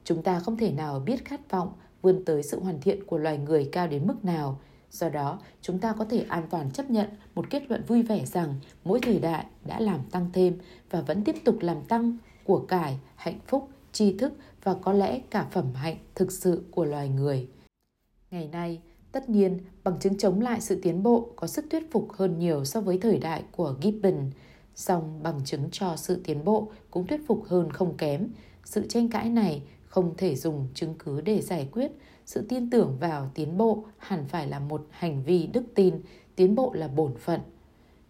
Chúng 0.03 0.23
ta 0.23 0.39
không 0.39 0.57
thể 0.57 0.71
nào 0.71 0.99
biết 0.99 1.25
khát 1.25 1.51
vọng 1.51 1.73
vươn 2.01 2.25
tới 2.25 2.43
sự 2.43 2.59
hoàn 2.59 2.81
thiện 2.81 3.05
của 3.05 3.17
loài 3.17 3.37
người 3.37 3.69
cao 3.71 3.87
đến 3.87 4.07
mức 4.07 4.25
nào. 4.25 4.59
Do 4.91 5.09
đó, 5.09 5.39
chúng 5.61 5.79
ta 5.79 5.93
có 5.93 6.05
thể 6.05 6.25
an 6.29 6.47
toàn 6.49 6.71
chấp 6.71 6.89
nhận 6.89 7.09
một 7.35 7.45
kết 7.49 7.63
luận 7.69 7.83
vui 7.87 8.03
vẻ 8.03 8.25
rằng 8.25 8.55
mỗi 8.83 8.99
thời 8.99 9.19
đại 9.19 9.45
đã 9.65 9.79
làm 9.79 9.99
tăng 10.11 10.29
thêm 10.33 10.57
và 10.89 11.01
vẫn 11.01 11.23
tiếp 11.23 11.35
tục 11.45 11.55
làm 11.59 11.81
tăng 11.81 12.17
của 12.43 12.59
cải, 12.59 12.99
hạnh 13.15 13.39
phúc, 13.47 13.69
tri 13.91 14.17
thức 14.17 14.33
và 14.63 14.73
có 14.73 14.93
lẽ 14.93 15.19
cả 15.29 15.47
phẩm 15.51 15.73
hạnh 15.73 15.97
thực 16.15 16.31
sự 16.31 16.63
của 16.71 16.85
loài 16.85 17.09
người. 17.09 17.47
Ngày 18.31 18.49
nay, 18.51 18.81
tất 19.11 19.29
nhiên, 19.29 19.59
bằng 19.83 19.99
chứng 19.99 20.17
chống 20.17 20.41
lại 20.41 20.61
sự 20.61 20.79
tiến 20.83 21.03
bộ 21.03 21.29
có 21.35 21.47
sức 21.47 21.65
thuyết 21.71 21.91
phục 21.91 22.13
hơn 22.13 22.39
nhiều 22.39 22.65
so 22.65 22.81
với 22.81 22.97
thời 22.97 23.17
đại 23.17 23.43
của 23.51 23.75
Gibbon, 23.81 24.31
song 24.75 25.19
bằng 25.23 25.41
chứng 25.45 25.69
cho 25.71 25.95
sự 25.95 26.21
tiến 26.23 26.45
bộ 26.45 26.71
cũng 26.91 27.07
thuyết 27.07 27.21
phục 27.27 27.43
hơn 27.47 27.71
không 27.71 27.97
kém. 27.97 28.29
Sự 28.65 28.87
tranh 28.87 29.09
cãi 29.09 29.29
này 29.29 29.61
không 29.85 30.13
thể 30.17 30.35
dùng 30.35 30.67
chứng 30.73 30.95
cứ 30.99 31.21
để 31.21 31.41
giải 31.41 31.69
quyết 31.71 31.91
sự 32.27 32.45
tin 32.49 32.69
tưởng 32.69 32.97
vào 32.99 33.31
tiến 33.33 33.57
bộ 33.57 33.83
hẳn 33.97 34.25
phải 34.27 34.47
là 34.47 34.59
một 34.59 34.87
hành 34.89 35.23
vi 35.23 35.47
đức 35.47 35.63
tin, 35.75 36.01
tiến 36.35 36.55
bộ 36.55 36.73
là 36.73 36.87
bổn 36.87 37.15
phận. 37.15 37.39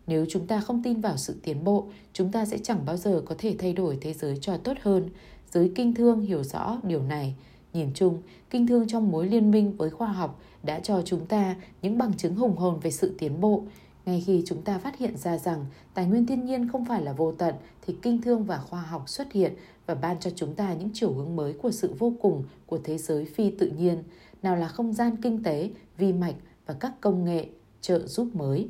Nếu 0.08 0.26
chúng 0.30 0.48
ta 0.48 0.60
không 0.60 0.84
tin 0.84 1.02
vào 1.02 1.18
sự 1.18 1.36
tiến 1.44 1.64
bộ, 1.64 1.88
chúng 2.14 2.32
ta 2.32 2.46
sẽ 2.46 2.58
chẳng 2.58 2.86
bao 2.86 2.98
giờ 2.98 3.22
có 3.26 3.36
thể 3.38 3.56
thay 3.60 3.74
đổi 3.74 3.98
thế 4.02 4.14
giới 4.14 4.38
cho 4.42 4.58
tốt 4.58 4.74
hơn. 4.82 5.10
Giới 5.52 5.72
kinh 5.76 5.94
thương 5.94 6.22
hiểu 6.22 6.44
rõ 6.44 6.78
điều 6.84 7.04
này. 7.04 7.36
Nhìn 7.74 7.90
chung, 7.94 8.22
kinh 8.50 8.68
thương 8.68 8.88
trong 8.88 9.12
mối 9.12 9.28
liên 9.28 9.52
minh 9.52 9.78
với 9.78 9.90
khoa 9.90 10.08
học 10.08 10.40
đã 10.64 10.80
cho 10.80 11.02
chúng 11.06 11.26
ta 11.26 11.56
những 11.82 11.98
bằng 11.98 12.14
chứng 12.14 12.36
hùng 12.36 12.58
hồn 12.58 12.80
về 12.80 12.92
sự 12.92 13.16
tiến 13.20 13.42
bộ 13.42 13.64
ngay 14.08 14.24
khi 14.26 14.44
chúng 14.46 14.62
ta 14.62 14.78
phát 14.78 14.98
hiện 14.98 15.18
ra 15.18 15.38
rằng 15.38 15.66
tài 15.94 16.06
nguyên 16.06 16.26
thiên 16.26 16.46
nhiên 16.46 16.70
không 16.72 16.86
phải 16.86 17.02
là 17.02 17.14
vô 17.14 17.32
tận 17.32 17.56
thì 17.82 17.96
kinh 18.02 18.22
thương 18.22 18.44
và 18.44 18.58
khoa 18.58 18.82
học 18.82 19.10
xuất 19.10 19.32
hiện 19.32 19.54
và 19.86 19.96
ban 19.96 20.20
cho 20.20 20.30
chúng 20.36 20.56
ta 20.56 20.74
những 20.74 20.90
chiều 20.94 21.14
hướng 21.14 21.36
mới 21.36 21.54
của 21.54 21.72
sự 21.72 21.96
vô 22.00 22.14
cùng 22.22 22.44
của 22.66 22.80
thế 22.84 22.98
giới 22.98 23.26
phi 23.26 23.52
tự 23.52 23.72
nhiên, 23.78 24.04
nào 24.44 24.56
là 24.56 24.68
không 24.68 24.94
gian 24.94 25.16
kinh 25.22 25.44
tế, 25.44 25.70
vi 25.98 26.14
mạch 26.14 26.36
và 26.66 26.74
các 26.74 26.94
công 27.02 27.26
nghệ 27.26 27.48
trợ 27.82 28.08
giúp 28.08 28.28
mới. 28.34 28.68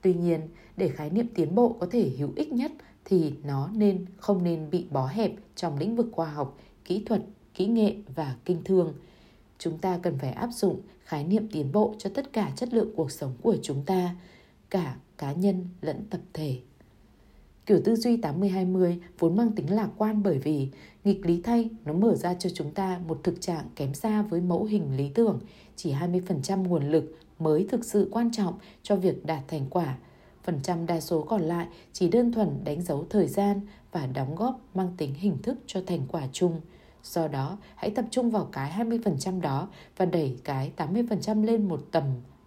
Tuy 0.00 0.14
nhiên, 0.14 0.40
để 0.76 0.88
khái 0.88 1.10
niệm 1.10 1.26
tiến 1.34 1.54
bộ 1.54 1.76
có 1.80 1.86
thể 1.90 2.10
hữu 2.18 2.32
ích 2.36 2.52
nhất 2.52 2.72
thì 3.04 3.32
nó 3.44 3.68
nên 3.74 4.06
không 4.16 4.44
nên 4.44 4.70
bị 4.70 4.86
bó 4.90 5.06
hẹp 5.06 5.32
trong 5.56 5.78
lĩnh 5.78 5.96
vực 5.96 6.06
khoa 6.12 6.26
học, 6.26 6.58
kỹ 6.84 7.02
thuật, 7.06 7.22
kỹ 7.54 7.66
nghệ 7.66 7.94
và 8.14 8.36
kinh 8.44 8.64
thương. 8.64 8.94
Chúng 9.58 9.78
ta 9.78 9.98
cần 10.02 10.18
phải 10.18 10.30
áp 10.30 10.50
dụng 10.52 10.80
khái 11.04 11.24
niệm 11.24 11.48
tiến 11.52 11.72
bộ 11.72 11.94
cho 11.98 12.10
tất 12.14 12.32
cả 12.32 12.52
chất 12.56 12.74
lượng 12.74 12.92
cuộc 12.96 13.10
sống 13.10 13.32
của 13.42 13.56
chúng 13.62 13.82
ta, 13.86 14.14
cả 14.70 14.96
cá 15.18 15.32
nhân 15.32 15.68
lẫn 15.80 16.04
tập 16.10 16.20
thể. 16.32 16.60
Kiểu 17.66 17.80
tư 17.84 17.96
duy 17.96 18.16
80-20 18.16 18.98
vốn 19.18 19.36
mang 19.36 19.52
tính 19.52 19.74
lạc 19.74 19.88
quan 19.96 20.22
bởi 20.22 20.38
vì 20.38 20.68
nghịch 21.04 21.26
lý 21.26 21.40
thay 21.42 21.70
nó 21.84 21.92
mở 21.92 22.14
ra 22.14 22.34
cho 22.34 22.50
chúng 22.50 22.70
ta 22.70 23.00
một 23.06 23.20
thực 23.22 23.40
trạng 23.40 23.64
kém 23.76 23.94
xa 23.94 24.22
với 24.22 24.40
mẫu 24.40 24.64
hình 24.64 24.96
lý 24.96 25.08
tưởng. 25.08 25.40
Chỉ 25.76 25.92
20% 25.92 26.68
nguồn 26.68 26.90
lực 26.90 27.18
mới 27.38 27.66
thực 27.70 27.84
sự 27.84 28.08
quan 28.12 28.32
trọng 28.32 28.54
cho 28.82 28.96
việc 28.96 29.26
đạt 29.26 29.48
thành 29.48 29.66
quả. 29.70 29.98
Phần 30.42 30.60
trăm 30.62 30.86
đa 30.86 31.00
số 31.00 31.22
còn 31.22 31.42
lại 31.42 31.66
chỉ 31.92 32.08
đơn 32.08 32.32
thuần 32.32 32.64
đánh 32.64 32.82
dấu 32.82 33.06
thời 33.10 33.26
gian 33.26 33.60
và 33.92 34.06
đóng 34.06 34.34
góp 34.34 34.60
mang 34.74 34.94
tính 34.96 35.14
hình 35.14 35.38
thức 35.42 35.58
cho 35.66 35.80
thành 35.86 36.06
quả 36.08 36.22
chung. 36.32 36.60
Do 37.02 37.28
đó, 37.28 37.58
hãy 37.74 37.90
tập 37.90 38.04
trung 38.10 38.30
vào 38.30 38.48
cái 38.52 38.70
20% 38.70 39.40
đó 39.40 39.68
và 39.96 40.04
đẩy 40.04 40.36
cái 40.44 40.72
80% 40.76 41.44
lên 41.44 41.68
một 41.68 41.80
tầm 41.90 42.04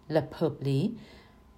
lập 0.08 0.28
hợp 0.32 0.54
lý. 0.60 0.90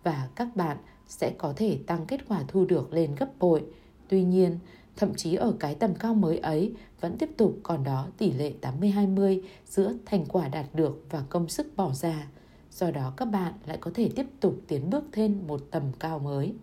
Và 0.03 0.29
các 0.35 0.57
bạn 0.57 0.77
sẽ 1.07 1.35
có 1.39 1.53
thể 1.57 1.79
tăng 1.87 2.07
kết 2.07 2.21
quả 2.29 2.45
thu 2.49 2.65
được 2.65 2.93
lên 2.93 3.15
gấp 3.15 3.39
bội. 3.39 3.65
Tuy 4.09 4.25
nhiên, 4.25 4.59
thậm 4.97 5.15
chí 5.15 5.35
ở 5.35 5.55
cái 5.61 5.75
tầm 5.75 5.95
cao 5.95 6.15
mới 6.15 6.39
ấy 6.39 6.75
vẫn 7.01 7.19
tiếp 7.19 7.31
tục 7.37 7.57
còn 7.63 7.85
đó 7.85 8.07
tỷ 8.19 8.33
lệ 8.33 8.53
80-20 8.61 9.43
giữa 9.67 9.93
thành 10.07 10.25
quả 10.27 10.49
đạt 10.49 10.67
được 10.75 11.05
và 11.11 11.25
công 11.29 11.49
sức 11.49 11.77
bỏ 11.77 11.93
ra. 11.93 12.27
Do 12.71 12.91
đó 12.91 13.13
các 13.17 13.25
bạn 13.25 13.53
lại 13.67 13.79
có 13.81 13.91
thể 13.95 14.11
tiếp 14.17 14.27
tục 14.41 14.55
tiến 14.67 14.91
bước 14.91 15.05
thêm 15.13 15.47
một 15.47 15.61
tầm 15.71 15.83
cao 15.99 16.19
mới. 16.19 16.55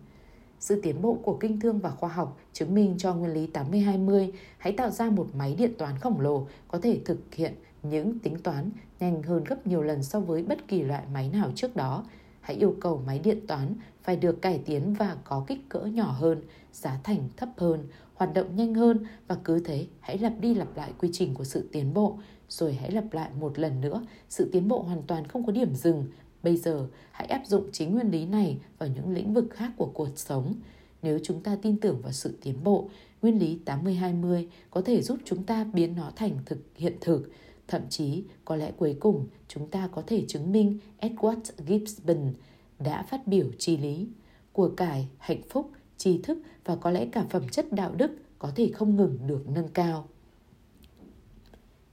Sự 0.60 0.80
tiến 0.82 1.02
bộ 1.02 1.18
của 1.22 1.36
kinh 1.40 1.60
thương 1.60 1.78
và 1.78 1.90
khoa 1.90 2.08
học 2.08 2.38
chứng 2.52 2.74
minh 2.74 2.94
cho 2.98 3.14
nguyên 3.14 3.32
lý 3.32 3.48
80-20 3.52 4.30
hãy 4.58 4.72
tạo 4.72 4.90
ra 4.90 5.10
một 5.10 5.28
máy 5.34 5.54
điện 5.58 5.72
toán 5.78 5.98
khổng 5.98 6.20
lồ 6.20 6.46
có 6.68 6.78
thể 6.78 7.00
thực 7.04 7.34
hiện 7.34 7.54
những 7.82 8.18
tính 8.18 8.38
toán 8.38 8.70
nhanh 9.00 9.22
hơn 9.22 9.44
gấp 9.44 9.66
nhiều 9.66 9.82
lần 9.82 10.02
so 10.02 10.20
với 10.20 10.42
bất 10.42 10.68
kỳ 10.68 10.82
loại 10.82 11.02
máy 11.12 11.30
nào 11.32 11.52
trước 11.54 11.76
đó 11.76 12.04
hãy 12.48 12.56
yêu 12.56 12.76
cầu 12.80 13.02
máy 13.06 13.18
điện 13.18 13.46
toán 13.46 13.74
phải 14.02 14.16
được 14.16 14.42
cải 14.42 14.60
tiến 14.64 14.94
và 14.94 15.16
có 15.24 15.44
kích 15.46 15.68
cỡ 15.68 15.80
nhỏ 15.80 16.16
hơn, 16.18 16.42
giá 16.72 17.00
thành 17.04 17.28
thấp 17.36 17.48
hơn, 17.56 17.84
hoạt 18.14 18.34
động 18.34 18.56
nhanh 18.56 18.74
hơn 18.74 18.98
và 19.26 19.36
cứ 19.44 19.60
thế 19.60 19.86
hãy 20.00 20.18
lặp 20.18 20.32
đi 20.40 20.54
lặp 20.54 20.76
lại 20.76 20.92
quy 20.98 21.08
trình 21.12 21.34
của 21.34 21.44
sự 21.44 21.68
tiến 21.72 21.94
bộ, 21.94 22.18
rồi 22.48 22.74
hãy 22.74 22.90
lặp 22.90 23.12
lại 23.12 23.30
một 23.40 23.58
lần 23.58 23.80
nữa, 23.80 24.02
sự 24.28 24.48
tiến 24.52 24.68
bộ 24.68 24.82
hoàn 24.82 25.02
toàn 25.02 25.26
không 25.26 25.46
có 25.46 25.52
điểm 25.52 25.74
dừng. 25.74 26.04
Bây 26.42 26.56
giờ, 26.56 26.86
hãy 27.10 27.26
áp 27.26 27.42
dụng 27.46 27.68
chính 27.72 27.94
nguyên 27.94 28.10
lý 28.10 28.26
này 28.26 28.58
vào 28.78 28.88
những 28.88 29.14
lĩnh 29.14 29.34
vực 29.34 29.46
khác 29.50 29.72
của 29.76 29.90
cuộc 29.94 30.08
sống. 30.16 30.54
Nếu 31.02 31.18
chúng 31.22 31.42
ta 31.42 31.56
tin 31.62 31.80
tưởng 31.80 32.00
vào 32.02 32.12
sự 32.12 32.38
tiến 32.42 32.64
bộ, 32.64 32.88
nguyên 33.22 33.38
lý 33.38 33.58
80-20 33.66 34.46
có 34.70 34.80
thể 34.80 35.02
giúp 35.02 35.18
chúng 35.24 35.44
ta 35.44 35.64
biến 35.64 35.96
nó 35.96 36.12
thành 36.16 36.38
thực 36.46 36.58
hiện 36.74 36.96
thực, 37.00 37.30
Thậm 37.68 37.82
chí, 37.88 38.24
có 38.44 38.56
lẽ 38.56 38.72
cuối 38.76 38.96
cùng 39.00 39.26
chúng 39.48 39.68
ta 39.70 39.88
có 39.92 40.02
thể 40.06 40.24
chứng 40.28 40.52
minh 40.52 40.78
Edward 41.00 41.40
Gibbon 41.86 42.32
đã 42.78 43.02
phát 43.02 43.26
biểu 43.26 43.46
tri 43.58 43.76
lý. 43.76 44.08
Của 44.52 44.68
cải, 44.76 45.08
hạnh 45.18 45.42
phúc, 45.50 45.70
tri 45.96 46.22
thức 46.22 46.38
và 46.64 46.76
có 46.76 46.90
lẽ 46.90 47.06
cả 47.12 47.24
phẩm 47.30 47.48
chất 47.48 47.72
đạo 47.72 47.94
đức 47.94 48.10
có 48.38 48.52
thể 48.56 48.70
không 48.74 48.96
ngừng 48.96 49.18
được 49.26 49.48
nâng 49.48 49.68
cao. 49.68 50.08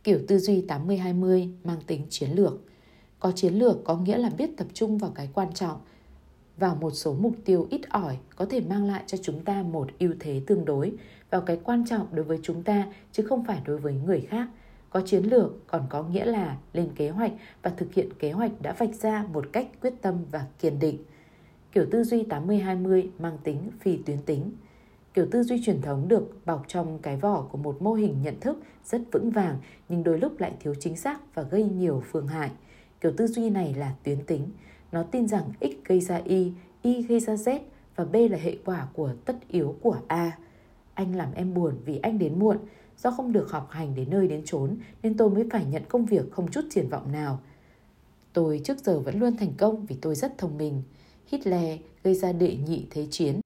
Kiểu 0.04 0.20
tư 0.28 0.40
duy 0.40 0.62
80-20 0.62 1.50
mang 1.64 1.82
tính 1.88 2.02
chiến 2.10 2.30
lược. 2.32 2.62
Có 3.20 3.32
chiến 3.32 3.54
lược 3.54 3.84
có 3.84 3.98
nghĩa 3.98 4.18
là 4.18 4.30
biết 4.30 4.58
tập 4.58 4.68
trung 4.74 4.98
vào 4.98 5.12
cái 5.16 5.30
quan 5.34 5.54
trọng, 5.54 5.80
vào 6.58 6.76
một 6.76 6.92
số 6.92 7.14
mục 7.14 7.36
tiêu 7.46 7.68
ít 7.70 7.82
ỏi 7.90 8.18
có 8.36 8.46
thể 8.46 8.62
mang 8.62 8.86
lại 8.86 9.04
cho 9.08 9.18
chúng 9.22 9.44
ta 9.44 9.64
một 9.64 9.88
ưu 10.00 10.14
thế 10.20 10.42
tương 10.48 10.66
đối 10.66 10.94
vào 11.30 11.42
cái 11.42 11.60
quan 11.64 11.86
trọng 11.88 12.16
đối 12.16 12.26
với 12.26 12.40
chúng 12.44 12.64
ta 12.64 12.88
chứ 13.12 13.24
không 13.24 13.46
phải 13.46 13.62
đối 13.66 13.78
với 13.78 13.94
người 13.94 14.22
khác– 14.22 14.48
có 14.96 15.02
chiến 15.02 15.24
lược 15.24 15.68
còn 15.68 15.86
có 15.90 16.04
nghĩa 16.04 16.26
là 16.26 16.58
lên 16.74 16.90
kế 16.96 17.10
hoạch 17.10 17.32
và 17.62 17.72
thực 17.78 17.94
hiện 17.94 18.10
kế 18.20 18.32
hoạch 18.32 18.52
đã 18.62 18.74
vạch 18.78 18.96
ra 18.96 19.26
một 19.34 19.46
cách 19.52 19.68
quyết 19.82 19.94
tâm 20.02 20.16
và 20.32 20.46
kiên 20.60 20.80
định. 20.80 20.98
Kiểu 21.72 21.86
tư 21.92 22.04
duy 22.04 22.24
80-20 22.24 23.08
mang 23.20 23.38
tính 23.44 23.58
phi 23.80 23.98
tuyến 23.98 24.18
tính. 24.22 24.52
Kiểu 25.14 25.28
tư 25.32 25.44
duy 25.44 25.62
truyền 25.66 25.82
thống 25.82 26.08
được 26.08 26.46
bọc 26.46 26.66
trong 26.68 27.00
cái 27.00 27.18
vỏ 27.18 27.48
của 27.52 27.58
một 27.58 27.82
mô 27.82 27.94
hình 27.94 28.22
nhận 28.22 28.40
thức 28.40 28.60
rất 28.86 29.02
vững 29.12 29.30
vàng 29.30 29.58
nhưng 29.90 30.04
đôi 30.04 30.20
lúc 30.20 30.40
lại 30.40 30.54
thiếu 30.60 30.74
chính 30.80 30.96
xác 30.96 31.36
và 31.36 31.44
gây 31.44 31.64
nhiều 31.64 32.04
phương 32.12 32.28
hại. 32.28 32.52
Kiểu 33.02 33.12
tư 33.18 33.28
duy 33.28 33.50
này 33.50 33.74
là 33.74 33.94
tuyến 34.04 34.26
tính. 34.26 34.48
Nó 34.92 35.04
tin 35.04 35.28
rằng 35.28 35.44
X 35.62 35.86
gây 35.86 36.00
ra 36.00 36.22
Y, 36.26 36.52
Y 36.82 37.02
gây 37.02 37.20
ra 37.20 37.34
Z 37.34 37.60
và 37.96 38.06
B 38.06 38.16
là 38.32 38.38
hệ 38.38 38.58
quả 38.66 38.88
của 38.94 39.14
tất 39.26 39.36
yếu 39.48 39.76
của 39.82 39.98
A. 40.08 40.38
Anh 40.94 41.16
làm 41.16 41.34
em 41.34 41.54
buồn 41.54 41.74
vì 41.86 41.98
anh 41.98 42.20
đến 42.20 42.40
muộn, 42.40 42.58
Do 42.98 43.12
không 43.12 43.32
được 43.32 43.52
học 43.52 43.68
hành 43.72 43.96
đến 43.96 44.10
nơi 44.10 44.28
đến 44.28 44.42
chốn 44.46 44.78
nên 45.04 45.18
tôi 45.18 45.30
mới 45.30 45.44
phải 45.52 45.66
nhận 45.66 45.84
công 45.90 46.06
việc 46.06 46.32
không 46.32 46.52
chút 46.52 46.62
triển 46.70 46.90
vọng 46.90 47.12
nào. 47.12 47.40
Tôi 48.34 48.62
trước 48.64 48.80
giờ 48.80 49.00
vẫn 49.00 49.20
luôn 49.20 49.38
thành 49.38 49.54
công 49.58 49.86
vì 49.86 49.96
tôi 50.02 50.16
rất 50.16 50.38
thông 50.38 50.58
minh. 50.58 50.84
Hitler 51.28 51.80
gây 52.04 52.16
ra 52.16 52.32
đệ 52.32 52.58
nhị 52.68 52.86
thế 52.90 53.08
chiến. 53.12 53.40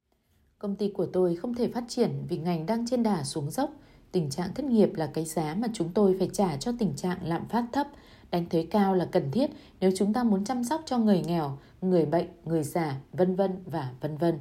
Công 0.60 0.76
ty 0.76 0.90
của 0.90 1.06
tôi 1.06 1.36
không 1.36 1.56
thể 1.56 1.68
phát 1.68 1.84
triển 1.88 2.12
vì 2.30 2.38
ngành 2.38 2.66
đang 2.66 2.88
trên 2.88 3.04
đà 3.04 3.24
xuống 3.24 3.52
dốc. 3.52 3.72
Tình 4.12 4.30
trạng 4.30 4.54
thất 4.54 4.66
nghiệp 4.66 4.90
là 4.96 5.12
cái 5.14 5.26
giá 5.26 5.56
mà 5.56 5.68
chúng 5.74 5.90
tôi 5.94 6.16
phải 6.20 6.30
trả 6.34 6.58
cho 6.58 6.72
tình 6.80 6.94
trạng 6.96 7.18
lạm 7.28 7.48
phát 7.48 7.66
thấp. 7.74 7.88
Đánh 8.32 8.50
thuế 8.50 8.68
cao 8.72 8.96
là 8.96 9.06
cần 9.12 9.32
thiết 9.32 9.50
nếu 9.80 9.92
chúng 9.98 10.14
ta 10.14 10.24
muốn 10.24 10.46
chăm 10.46 10.64
sóc 10.64 10.82
cho 10.86 10.98
người 10.98 11.24
nghèo, 11.28 11.58
người 11.82 12.06
bệnh, 12.06 12.28
người 12.46 12.64
già, 12.64 12.98
vân 13.14 13.36
vân 13.36 13.52
và 13.66 13.92
vân 14.02 14.18
vân. 14.18 14.40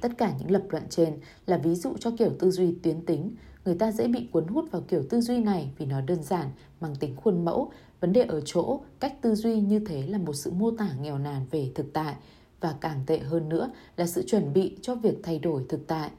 Tất 0.00 0.18
cả 0.18 0.32
những 0.38 0.50
lập 0.50 0.62
luận 0.68 0.82
trên 0.90 1.18
là 1.46 1.58
ví 1.58 1.74
dụ 1.74 1.94
cho 2.00 2.10
kiểu 2.18 2.30
tư 2.38 2.50
duy 2.50 2.74
tuyến 2.82 3.06
tính. 3.06 3.36
Người 3.64 3.74
ta 3.74 3.92
dễ 3.92 4.08
bị 4.08 4.28
cuốn 4.32 4.46
hút 4.46 4.70
vào 4.70 4.82
kiểu 4.88 5.02
tư 5.10 5.20
duy 5.20 5.38
này 5.38 5.70
vì 5.78 5.86
nó 5.86 6.00
đơn 6.00 6.22
giản, 6.22 6.50
mang 6.80 6.96
tính 6.96 7.16
khuôn 7.16 7.44
mẫu. 7.44 7.70
Vấn 8.00 8.12
đề 8.12 8.22
ở 8.22 8.40
chỗ, 8.44 8.80
cách 9.00 9.22
tư 9.22 9.34
duy 9.34 9.60
như 9.60 9.78
thế 9.78 10.06
là 10.06 10.18
một 10.18 10.32
sự 10.32 10.50
mô 10.50 10.70
tả 10.70 10.88
nghèo 11.00 11.18
nàn 11.18 11.46
về 11.50 11.70
thực 11.74 11.92
tại. 11.92 12.14
Và 12.60 12.74
càng 12.80 13.00
tệ 13.06 13.18
hơn 13.18 13.48
nữa 13.48 13.70
là 13.96 14.06
sự 14.06 14.24
chuẩn 14.26 14.52
bị 14.52 14.76
cho 14.82 14.94
việc 14.94 15.14
thay 15.22 15.38
đổi 15.38 15.64
thực 15.68 15.86
tại. 15.86 16.10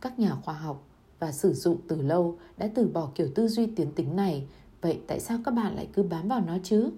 Các 0.00 0.18
nhà 0.18 0.34
khoa 0.44 0.54
học 0.54 0.86
và 1.18 1.32
sử 1.32 1.52
dụng 1.52 1.76
từ 1.88 2.02
lâu 2.02 2.38
đã 2.56 2.68
từ 2.74 2.88
bỏ 2.88 3.10
kiểu 3.14 3.28
tư 3.34 3.48
duy 3.48 3.66
tiến 3.66 3.92
tính 3.92 4.16
này. 4.16 4.46
Vậy 4.80 5.00
tại 5.06 5.20
sao 5.20 5.38
các 5.44 5.50
bạn 5.50 5.76
lại 5.76 5.88
cứ 5.92 6.02
bám 6.02 6.28
vào 6.28 6.40
nó 6.40 6.58
chứ? 6.62 6.90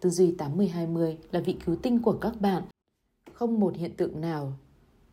Tư 0.00 0.10
duy 0.10 0.34
80-20 0.38 1.16
là 1.32 1.40
vị 1.40 1.56
cứu 1.66 1.76
tinh 1.76 2.02
của 2.02 2.12
các 2.12 2.40
bạn. 2.40 2.62
Không 3.32 3.60
một 3.60 3.76
hiện 3.76 3.96
tượng 3.96 4.20
nào 4.20 4.52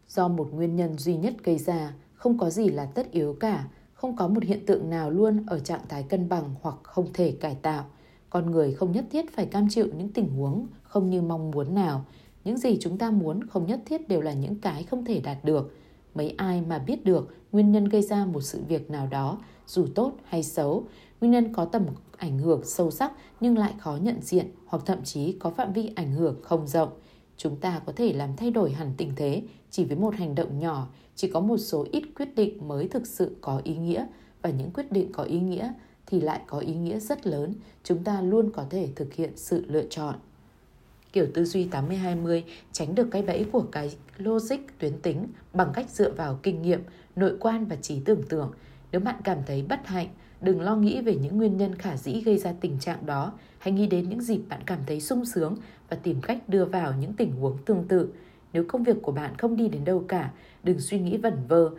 do 0.07 0.27
một 0.27 0.53
nguyên 0.53 0.75
nhân 0.75 0.97
duy 0.97 1.17
nhất 1.17 1.33
gây 1.43 1.57
ra, 1.57 1.93
không 2.13 2.37
có 2.37 2.49
gì 2.49 2.69
là 2.69 2.85
tất 2.85 3.11
yếu 3.11 3.33
cả, 3.39 3.67
không 3.99 4.15
có 4.15 4.27
một 4.27 4.43
hiện 4.43 4.65
tượng 4.65 4.89
nào 4.89 5.11
luôn 5.11 5.43
ở 5.47 5.59
trạng 5.59 5.87
thái 5.89 6.03
cân 6.03 6.29
bằng 6.29 6.55
hoặc 6.61 6.75
không 6.83 7.07
thể 7.13 7.31
cải 7.31 7.55
tạo. 7.55 7.85
Con 8.29 8.51
người 8.51 8.73
không 8.73 8.91
nhất 8.91 9.05
thiết 9.11 9.35
phải 9.35 9.45
cam 9.45 9.67
chịu 9.69 9.87
những 9.97 10.09
tình 10.09 10.29
huống 10.29 10.67
không 10.83 11.09
như 11.09 11.21
mong 11.21 11.51
muốn 11.51 11.75
nào. 11.75 12.05
Những 12.43 12.57
gì 12.57 12.77
chúng 12.81 12.97
ta 12.97 13.11
muốn 13.11 13.47
không 13.47 13.67
nhất 13.67 13.79
thiết 13.85 14.07
đều 14.07 14.21
là 14.21 14.33
những 14.33 14.55
cái 14.55 14.83
không 14.83 15.05
thể 15.05 15.19
đạt 15.19 15.37
được. 15.43 15.75
Mấy 16.15 16.33
ai 16.37 16.61
mà 16.61 16.79
biết 16.79 17.05
được 17.05 17.35
nguyên 17.51 17.71
nhân 17.71 17.85
gây 17.85 18.01
ra 18.01 18.25
một 18.25 18.41
sự 18.41 18.61
việc 18.67 18.89
nào 18.89 19.07
đó, 19.07 19.37
dù 19.67 19.87
tốt 19.95 20.13
hay 20.23 20.43
xấu, 20.43 20.83
nguyên 21.21 21.31
nhân 21.31 21.53
có 21.53 21.65
tầm 21.65 21.85
ảnh 22.17 22.39
hưởng 22.39 22.61
sâu 22.65 22.91
sắc 22.91 23.11
nhưng 23.39 23.57
lại 23.57 23.73
khó 23.79 23.97
nhận 24.01 24.21
diện 24.21 24.47
hoặc 24.65 24.83
thậm 24.85 25.03
chí 25.03 25.31
có 25.39 25.49
phạm 25.49 25.73
vi 25.73 25.91
ảnh 25.95 26.11
hưởng 26.11 26.35
không 26.43 26.67
rộng– 26.67 26.89
Chúng 27.39 27.55
ta 27.55 27.81
có 27.85 27.93
thể 27.95 28.13
làm 28.13 28.35
thay 28.35 28.51
đổi 28.51 28.71
hẳn 28.71 28.93
tình 28.97 29.13
thế 29.15 29.41
chỉ 29.71 29.85
với 29.85 29.97
một 29.97 30.15
hành 30.15 30.35
động 30.35 30.59
nhỏ, 30.59 30.87
chỉ 31.15 31.31
có 31.31 31.39
một 31.39 31.57
số 31.57 31.87
ít 31.91 32.03
quyết 32.15 32.35
định 32.35 32.67
mới 32.67 32.87
thực 32.87 33.07
sự 33.07 33.35
có 33.41 33.61
ý 33.63 33.75
nghĩa 33.75 34.05
và 34.41 34.49
những 34.49 34.71
quyết 34.71 34.91
định 34.91 35.11
có 35.11 35.23
ý 35.23 35.39
nghĩa 35.39 35.73
thì 36.05 36.21
lại 36.21 36.41
có 36.47 36.59
ý 36.59 36.73
nghĩa 36.73 36.99
rất 36.99 37.27
lớn, 37.27 37.53
chúng 37.83 38.03
ta 38.03 38.21
luôn 38.21 38.51
có 38.51 38.65
thể 38.69 38.89
thực 38.95 39.13
hiện 39.13 39.31
sự 39.35 39.65
lựa 39.67 39.83
chọn. 39.89 40.15
Kiểu 41.13 41.27
tư 41.33 41.45
duy 41.45 41.67
80-20 41.67 42.41
tránh 42.71 42.95
được 42.95 43.07
cái 43.11 43.21
bẫy 43.21 43.45
của 43.51 43.65
cái 43.71 43.95
logic 44.17 44.57
tuyến 44.79 44.99
tính 45.01 45.27
bằng 45.53 45.71
cách 45.73 45.89
dựa 45.89 46.11
vào 46.11 46.39
kinh 46.43 46.61
nghiệm, 46.61 46.83
nội 47.15 47.37
quan 47.39 47.65
và 47.65 47.75
trí 47.75 47.99
tưởng 47.99 48.23
tượng. 48.29 48.51
Nếu 48.91 49.01
bạn 49.01 49.15
cảm 49.23 49.37
thấy 49.45 49.61
bất 49.69 49.87
hạnh, 49.87 50.07
đừng 50.41 50.61
lo 50.61 50.75
nghĩ 50.75 51.01
về 51.01 51.15
những 51.15 51.37
nguyên 51.37 51.57
nhân 51.57 51.75
khả 51.75 51.97
dĩ 51.97 52.21
gây 52.21 52.37
ra 52.37 52.53
tình 52.61 52.79
trạng 52.79 53.05
đó, 53.05 53.33
hãy 53.57 53.71
nghĩ 53.71 53.87
đến 53.87 54.09
những 54.09 54.21
dịp 54.21 54.41
bạn 54.49 54.59
cảm 54.65 54.79
thấy 54.87 55.01
sung 55.01 55.25
sướng 55.25 55.55
và 55.89 55.97
tìm 56.03 56.21
cách 56.21 56.49
đưa 56.49 56.65
vào 56.65 56.93
những 56.99 57.13
tình 57.13 57.31
huống 57.31 57.57
tương 57.65 57.87
tự. 57.87 58.09
Nếu 58.53 58.63
công 58.67 58.83
việc 58.83 58.97
của 59.01 59.11
bạn 59.11 59.37
không 59.37 59.55
đi 59.55 59.67
đến 59.67 59.85
đâu 59.85 60.03
cả, 60.07 60.31
đừng 60.63 60.79
suy 60.79 60.99
nghĩ 60.99 61.17
vẩn 61.17 61.33
vơ 61.47 61.69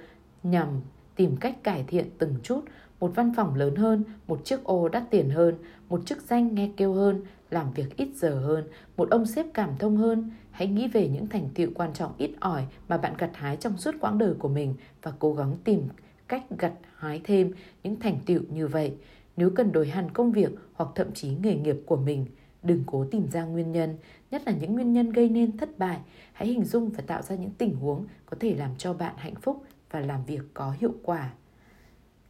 nhằm 0.43 0.69
tìm 1.17 1.37
cách 1.37 1.63
cải 1.63 1.85
thiện 1.87 2.11
từng 2.19 2.35
chút, 2.43 2.61
một 3.01 3.13
văn 3.15 3.33
phòng 3.37 3.55
lớn 3.55 3.77
hơn, 3.77 4.05
một 4.27 4.45
chiếc 4.45 4.65
ô 4.65 4.89
đắt 4.89 5.03
tiền 5.11 5.31
hơn, 5.31 5.55
một 5.89 6.07
chức 6.07 6.23
danh 6.23 6.55
nghe 6.55 6.71
kêu 6.77 6.93
hơn, 6.93 7.23
làm 7.51 7.73
việc 7.73 7.97
ít 7.97 8.09
giờ 8.15 8.35
hơn, 8.35 8.65
một 8.97 9.11
ông 9.11 9.27
sếp 9.27 9.47
cảm 9.55 9.71
thông 9.79 9.97
hơn. 9.97 10.31
Hãy 10.51 10.67
nghĩ 10.67 10.89
về 10.89 11.09
những 11.09 11.27
thành 11.27 11.49
tựu 11.55 11.71
quan 11.75 11.93
trọng 11.93 12.13
ít 12.19 12.31
ỏi 12.41 12.67
mà 12.89 12.99
bạn 12.99 13.15
gặt 13.19 13.31
hái 13.35 13.57
trong 13.57 13.77
suốt 13.77 13.95
quãng 14.01 14.19
đời 14.19 14.35
của 14.39 14.49
mình 14.49 14.75
và 15.03 15.13
cố 15.19 15.35
gắng 15.35 15.57
tìm 15.65 15.89
cách 16.29 16.45
gặt 16.59 16.73
hái 17.01 17.21
thêm 17.25 17.53
những 17.83 18.01
thành 18.01 18.19
tựu 18.27 18.41
như 18.49 18.69
vậy. 18.69 18.95
Nếu 19.37 19.51
cần 19.51 19.73
đổi 19.73 19.89
hẳn 19.89 20.11
công 20.11 20.33
việc 20.33 20.51
hoặc 20.73 20.91
thậm 20.95 21.13
chí 21.15 21.37
nghề 21.43 21.57
nghiệp 21.57 21.77
của 21.87 21.97
mình, 21.97 22.27
đừng 22.63 22.83
cố 22.87 23.05
tìm 23.11 23.29
ra 23.33 23.45
nguyên 23.45 23.73
nhân, 23.73 23.97
nhất 24.31 24.43
là 24.47 24.53
những 24.53 24.75
nguyên 24.75 24.93
nhân 24.93 25.11
gây 25.11 25.29
nên 25.29 25.57
thất 25.57 25.79
bại. 25.79 25.99
Hãy 26.33 26.49
hình 26.49 26.65
dung 26.65 26.91
và 26.91 27.03
tạo 27.07 27.23
ra 27.23 27.37
những 27.37 27.51
tình 27.59 27.75
huống 27.75 28.07
có 28.27 28.37
thể 28.41 28.55
làm 28.55 28.71
cho 28.79 28.95
bạn 28.95 29.15
hạnh 29.17 29.35
phúc 29.43 29.65
và 29.91 30.01
làm 30.01 30.25
việc 30.25 30.41
có 30.55 30.75
hiệu 30.81 30.95
quả. 31.03 31.35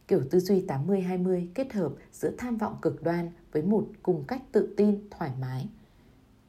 Kiểu 0.07 0.21
tư 0.31 0.39
duy 0.39 0.65
80-20 0.67 1.47
kết 1.53 1.73
hợp 1.73 1.91
giữa 2.11 2.31
tham 2.37 2.57
vọng 2.57 2.75
cực 2.81 3.03
đoan 3.03 3.31
với 3.51 3.61
một 3.61 3.87
cùng 4.03 4.23
cách 4.27 4.41
tự 4.51 4.73
tin, 4.77 4.99
thoải 5.09 5.31
mái. 5.41 5.67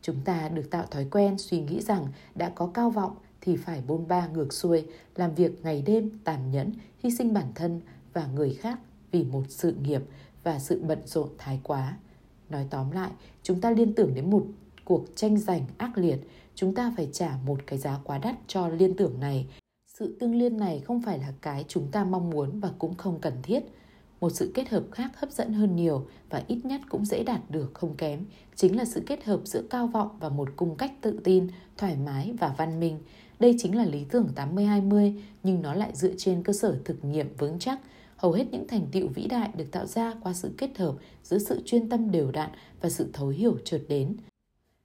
Chúng 0.02 0.16
ta 0.24 0.48
được 0.48 0.70
tạo 0.70 0.86
thói 0.90 1.06
quen 1.10 1.38
suy 1.38 1.60
nghĩ 1.60 1.80
rằng 1.80 2.06
đã 2.34 2.48
có 2.48 2.70
cao 2.74 2.90
vọng 2.90 3.16
thì 3.40 3.56
phải 3.56 3.82
bôn 3.86 4.08
ba 4.08 4.26
ngược 4.26 4.52
xuôi, 4.52 4.86
làm 5.16 5.34
việc 5.34 5.64
ngày 5.64 5.82
đêm 5.86 6.10
tàn 6.24 6.50
nhẫn, 6.50 6.72
hy 6.98 7.10
sinh 7.10 7.34
bản 7.34 7.46
thân 7.54 7.80
và 8.12 8.26
người 8.26 8.54
khác 8.54 8.78
vì 9.10 9.24
một 9.24 9.42
sự 9.48 9.74
nghiệp 9.82 10.02
và 10.42 10.58
sự 10.58 10.82
bận 10.82 10.98
rộn 11.06 11.28
thái 11.38 11.60
quá. 11.62 11.96
Nói 12.50 12.66
tóm 12.70 12.90
lại, 12.90 13.10
chúng 13.42 13.60
ta 13.60 13.70
liên 13.70 13.94
tưởng 13.94 14.14
đến 14.14 14.30
một 14.30 14.46
cuộc 14.84 15.04
tranh 15.14 15.38
giành 15.38 15.66
ác 15.78 15.98
liệt, 15.98 16.18
chúng 16.54 16.74
ta 16.74 16.92
phải 16.96 17.08
trả 17.12 17.36
một 17.46 17.60
cái 17.66 17.78
giá 17.78 17.98
quá 18.04 18.18
đắt 18.18 18.34
cho 18.46 18.68
liên 18.68 18.96
tưởng 18.96 19.20
này. 19.20 19.46
Sự 19.86 20.16
tương 20.20 20.34
liên 20.34 20.56
này 20.56 20.80
không 20.80 21.02
phải 21.02 21.18
là 21.18 21.32
cái 21.40 21.64
chúng 21.68 21.90
ta 21.92 22.04
mong 22.04 22.30
muốn 22.30 22.60
và 22.60 22.70
cũng 22.78 22.94
không 22.94 23.20
cần 23.20 23.34
thiết. 23.42 23.60
Một 24.20 24.30
sự 24.30 24.50
kết 24.54 24.68
hợp 24.68 24.84
khác 24.92 25.10
hấp 25.20 25.32
dẫn 25.32 25.52
hơn 25.52 25.76
nhiều 25.76 26.06
và 26.30 26.42
ít 26.46 26.64
nhất 26.64 26.80
cũng 26.88 27.04
dễ 27.04 27.24
đạt 27.24 27.50
được 27.50 27.70
không 27.74 27.94
kém, 27.94 28.24
chính 28.54 28.76
là 28.76 28.84
sự 28.84 29.02
kết 29.06 29.24
hợp 29.24 29.40
giữa 29.44 29.62
cao 29.70 29.86
vọng 29.86 30.08
và 30.20 30.28
một 30.28 30.48
cung 30.56 30.76
cách 30.76 30.92
tự 31.00 31.20
tin, 31.24 31.48
thoải 31.76 31.96
mái 31.96 32.34
và 32.40 32.54
văn 32.58 32.80
minh. 32.80 32.98
Đây 33.40 33.56
chính 33.58 33.76
là 33.76 33.84
lý 33.84 34.04
tưởng 34.04 34.28
80-20, 34.36 35.18
nhưng 35.42 35.62
nó 35.62 35.74
lại 35.74 35.90
dựa 35.94 36.12
trên 36.18 36.42
cơ 36.42 36.52
sở 36.52 36.78
thực 36.84 37.04
nghiệm 37.04 37.36
vững 37.38 37.58
chắc. 37.58 37.80
Hầu 38.22 38.32
hết 38.32 38.44
những 38.52 38.68
thành 38.68 38.86
tựu 38.92 39.08
vĩ 39.08 39.26
đại 39.26 39.50
được 39.56 39.70
tạo 39.70 39.86
ra 39.86 40.14
qua 40.22 40.32
sự 40.32 40.50
kết 40.58 40.78
hợp 40.78 40.94
giữa 41.24 41.38
sự 41.38 41.62
chuyên 41.64 41.88
tâm 41.88 42.10
đều 42.10 42.30
đặn 42.30 42.50
và 42.80 42.88
sự 42.88 43.08
thấu 43.12 43.28
hiểu 43.28 43.56
chợt 43.64 43.82
đến. 43.88 44.16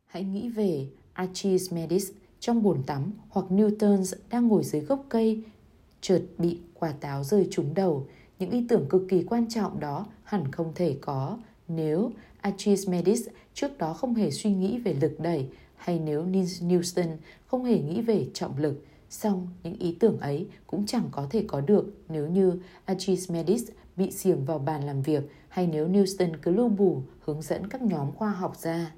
Hãy 0.05 0.23
nghĩ 0.23 0.49
về 0.49 0.87
Archimedes 1.13 2.11
trong 2.39 2.63
bồn 2.63 2.83
tắm 2.83 3.11
hoặc 3.29 3.45
Newton 3.49 4.15
đang 4.29 4.47
ngồi 4.47 4.63
dưới 4.63 4.81
gốc 4.81 5.05
cây, 5.09 5.43
chợt 6.01 6.21
bị 6.37 6.57
quả 6.73 6.91
táo 6.91 7.23
rơi 7.23 7.47
trúng 7.51 7.73
đầu. 7.73 8.07
Những 8.39 8.49
ý 8.49 8.65
tưởng 8.69 8.85
cực 8.89 9.01
kỳ 9.09 9.23
quan 9.23 9.49
trọng 9.49 9.79
đó 9.79 10.05
hẳn 10.23 10.51
không 10.51 10.71
thể 10.75 10.97
có 11.01 11.37
nếu 11.67 12.11
Archimedes 12.41 13.27
trước 13.53 13.77
đó 13.77 13.93
không 13.93 14.15
hề 14.15 14.31
suy 14.31 14.51
nghĩ 14.51 14.77
về 14.77 14.93
lực 14.93 15.19
đẩy 15.19 15.47
hay 15.75 15.99
nếu 15.99 16.25
Newton 16.25 17.17
không 17.45 17.63
hề 17.63 17.79
nghĩ 17.79 18.01
về 18.01 18.27
trọng 18.33 18.57
lực, 18.57 18.85
song 19.09 19.47
những 19.63 19.77
ý 19.79 19.97
tưởng 19.99 20.19
ấy 20.19 20.47
cũng 20.67 20.85
chẳng 20.85 21.09
có 21.11 21.27
thể 21.29 21.45
có 21.47 21.61
được 21.61 21.85
nếu 22.09 22.27
như 22.27 22.59
Archimedes 22.85 23.63
bị 23.95 24.11
xiềng 24.11 24.45
vào 24.45 24.59
bàn 24.59 24.83
làm 24.83 25.01
việc 25.01 25.23
hay 25.49 25.67
nếu 25.67 25.87
Newton 25.87 26.33
cứ 26.41 26.51
lưu 26.51 26.69
bù 26.69 27.01
hướng 27.19 27.41
dẫn 27.41 27.67
các 27.67 27.81
nhóm 27.81 28.11
khoa 28.11 28.29
học 28.29 28.55
ra. 28.57 28.91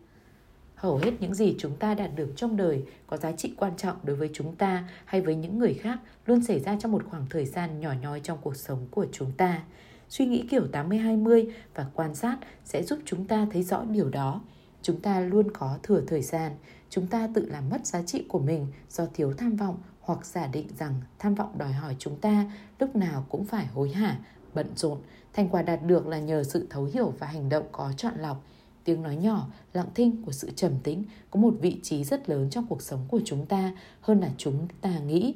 Hầu 0.75 0.97
hết 0.97 1.11
những 1.19 1.33
gì 1.33 1.55
chúng 1.57 1.75
ta 1.75 1.93
đạt 1.93 2.15
được 2.15 2.33
trong 2.35 2.57
đời 2.57 2.83
có 3.07 3.17
giá 3.17 3.31
trị 3.31 3.53
quan 3.57 3.77
trọng 3.77 3.97
đối 4.03 4.15
với 4.15 4.29
chúng 4.33 4.55
ta 4.55 4.89
hay 5.05 5.21
với 5.21 5.35
những 5.35 5.59
người 5.59 5.73
khác 5.73 5.99
luôn 6.25 6.43
xảy 6.43 6.59
ra 6.59 6.77
trong 6.79 6.91
một 6.91 7.03
khoảng 7.09 7.25
thời 7.29 7.45
gian 7.45 7.79
nhỏ 7.79 7.93
nhoi 8.01 8.19
trong 8.19 8.37
cuộc 8.41 8.55
sống 8.55 8.87
của 8.91 9.05
chúng 9.11 9.31
ta. 9.31 9.63
Suy 10.09 10.25
nghĩ 10.25 10.45
kiểu 10.49 10.67
80-20 10.71 11.51
và 11.75 11.85
quan 11.93 12.15
sát 12.15 12.37
sẽ 12.65 12.83
giúp 12.83 12.99
chúng 13.05 13.25
ta 13.25 13.47
thấy 13.51 13.63
rõ 13.63 13.83
điều 13.83 14.09
đó. 14.09 14.41
Chúng 14.81 15.01
ta 15.01 15.19
luôn 15.19 15.51
có 15.51 15.77
thừa 15.83 16.01
thời 16.07 16.21
gian, 16.21 16.51
chúng 16.89 17.07
ta 17.07 17.29
tự 17.33 17.45
làm 17.45 17.69
mất 17.69 17.85
giá 17.85 18.01
trị 18.01 18.25
của 18.27 18.39
mình 18.39 18.67
do 18.89 19.05
thiếu 19.13 19.33
tham 19.33 19.55
vọng 19.55 19.77
hoặc 20.09 20.25
giả 20.25 20.47
định 20.47 20.67
rằng 20.79 20.93
tham 21.19 21.35
vọng 21.35 21.57
đòi 21.57 21.71
hỏi 21.71 21.95
chúng 21.99 22.15
ta 22.15 22.51
lúc 22.79 22.95
nào 22.95 23.25
cũng 23.29 23.45
phải 23.45 23.65
hối 23.65 23.89
hả, 23.89 24.19
bận 24.53 24.67
rộn. 24.75 24.97
Thành 25.33 25.49
quả 25.49 25.61
đạt 25.61 25.83
được 25.85 26.07
là 26.07 26.19
nhờ 26.19 26.43
sự 26.43 26.67
thấu 26.69 26.85
hiểu 26.93 27.13
và 27.19 27.27
hành 27.27 27.49
động 27.49 27.65
có 27.71 27.91
chọn 27.97 28.13
lọc. 28.17 28.43
Tiếng 28.83 29.03
nói 29.03 29.15
nhỏ, 29.15 29.47
lặng 29.73 29.87
thinh 29.95 30.23
của 30.25 30.31
sự 30.31 30.51
trầm 30.55 30.71
tĩnh 30.83 31.03
có 31.31 31.39
một 31.39 31.53
vị 31.61 31.79
trí 31.83 32.03
rất 32.03 32.29
lớn 32.29 32.49
trong 32.49 32.65
cuộc 32.69 32.81
sống 32.81 32.99
của 33.07 33.19
chúng 33.25 33.45
ta 33.45 33.71
hơn 34.01 34.19
là 34.19 34.29
chúng 34.37 34.67
ta 34.81 34.99
nghĩ. 34.99 35.35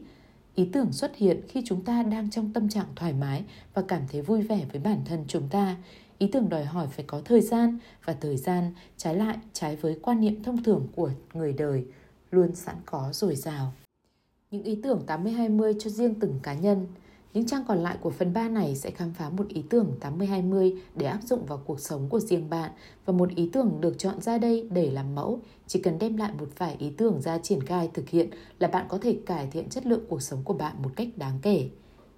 Ý 0.56 0.70
tưởng 0.74 0.92
xuất 0.92 1.16
hiện 1.16 1.42
khi 1.48 1.64
chúng 1.66 1.84
ta 1.84 2.04
đang 2.04 2.30
trong 2.30 2.54
tâm 2.54 2.70
trạng 2.70 2.88
thoải 2.96 3.14
mái 3.14 3.44
và 3.74 3.84
cảm 3.88 4.02
thấy 4.12 4.22
vui 4.22 4.42
vẻ 4.42 4.66
với 4.72 4.82
bản 4.82 5.02
thân 5.06 5.26
chúng 5.28 5.50
ta 5.50 5.76
ý 6.18 6.30
tưởng 6.32 6.50
đòi 6.50 6.66
hỏi 6.66 6.88
phải 6.88 7.06
có 7.08 7.22
thời 7.26 7.42
gian 7.42 7.78
và 8.06 8.14
thời 8.22 8.38
gian 8.38 8.74
trái 8.98 9.16
lại 9.16 9.38
trái 9.54 9.76
với 9.76 10.00
quan 10.02 10.20
niệm 10.22 10.44
thông 10.44 10.64
thường 10.64 10.88
của 10.96 11.12
người 11.34 11.54
đời 11.54 11.86
luôn 12.32 12.56
sẵn 12.56 12.76
có 12.86 13.10
dồi 13.14 13.36
dào. 13.36 13.74
Những 14.54 14.64
ý 14.64 14.76
tưởng 14.84 15.04
80-20 15.08 15.74
cho 15.80 15.90
riêng 15.90 16.16
từng 16.20 16.40
cá 16.44 16.54
nhân. 16.54 16.88
Những 17.34 17.46
trang 17.46 17.64
còn 17.68 17.78
lại 17.78 17.98
của 18.02 18.10
phần 18.10 18.34
3 18.34 18.50
này 18.50 18.76
sẽ 18.76 18.92
khám 18.92 19.14
phá 19.14 19.30
một 19.30 19.48
ý 19.48 19.64
tưởng 19.70 19.92
80-20 20.02 20.78
để 20.96 21.06
áp 21.06 21.20
dụng 21.24 21.46
vào 21.46 21.62
cuộc 21.66 21.80
sống 21.80 22.10
của 22.10 22.20
riêng 22.20 22.50
bạn 22.50 22.72
và 23.06 23.14
một 23.14 23.30
ý 23.36 23.50
tưởng 23.54 23.82
được 23.82 23.98
chọn 23.98 24.22
ra 24.22 24.38
đây 24.38 24.68
để 24.72 24.92
làm 24.92 25.16
mẫu. 25.16 25.40
Chỉ 25.68 25.82
cần 25.82 26.00
đem 26.00 26.18
lại 26.18 26.32
một 26.40 26.48
vài 26.58 26.76
ý 26.80 26.90
tưởng 26.98 27.22
ra 27.22 27.38
triển 27.38 27.62
khai 27.62 27.90
thực 27.94 28.10
hiện 28.10 28.30
là 28.60 28.68
bạn 28.68 28.86
có 28.90 28.98
thể 28.98 29.18
cải 29.26 29.48
thiện 29.48 29.70
chất 29.70 29.86
lượng 29.86 30.06
cuộc 30.10 30.22
sống 30.22 30.44
của 30.44 30.54
bạn 30.54 30.76
một 30.84 30.90
cách 30.96 31.08
đáng 31.16 31.40
kể. 31.42 31.70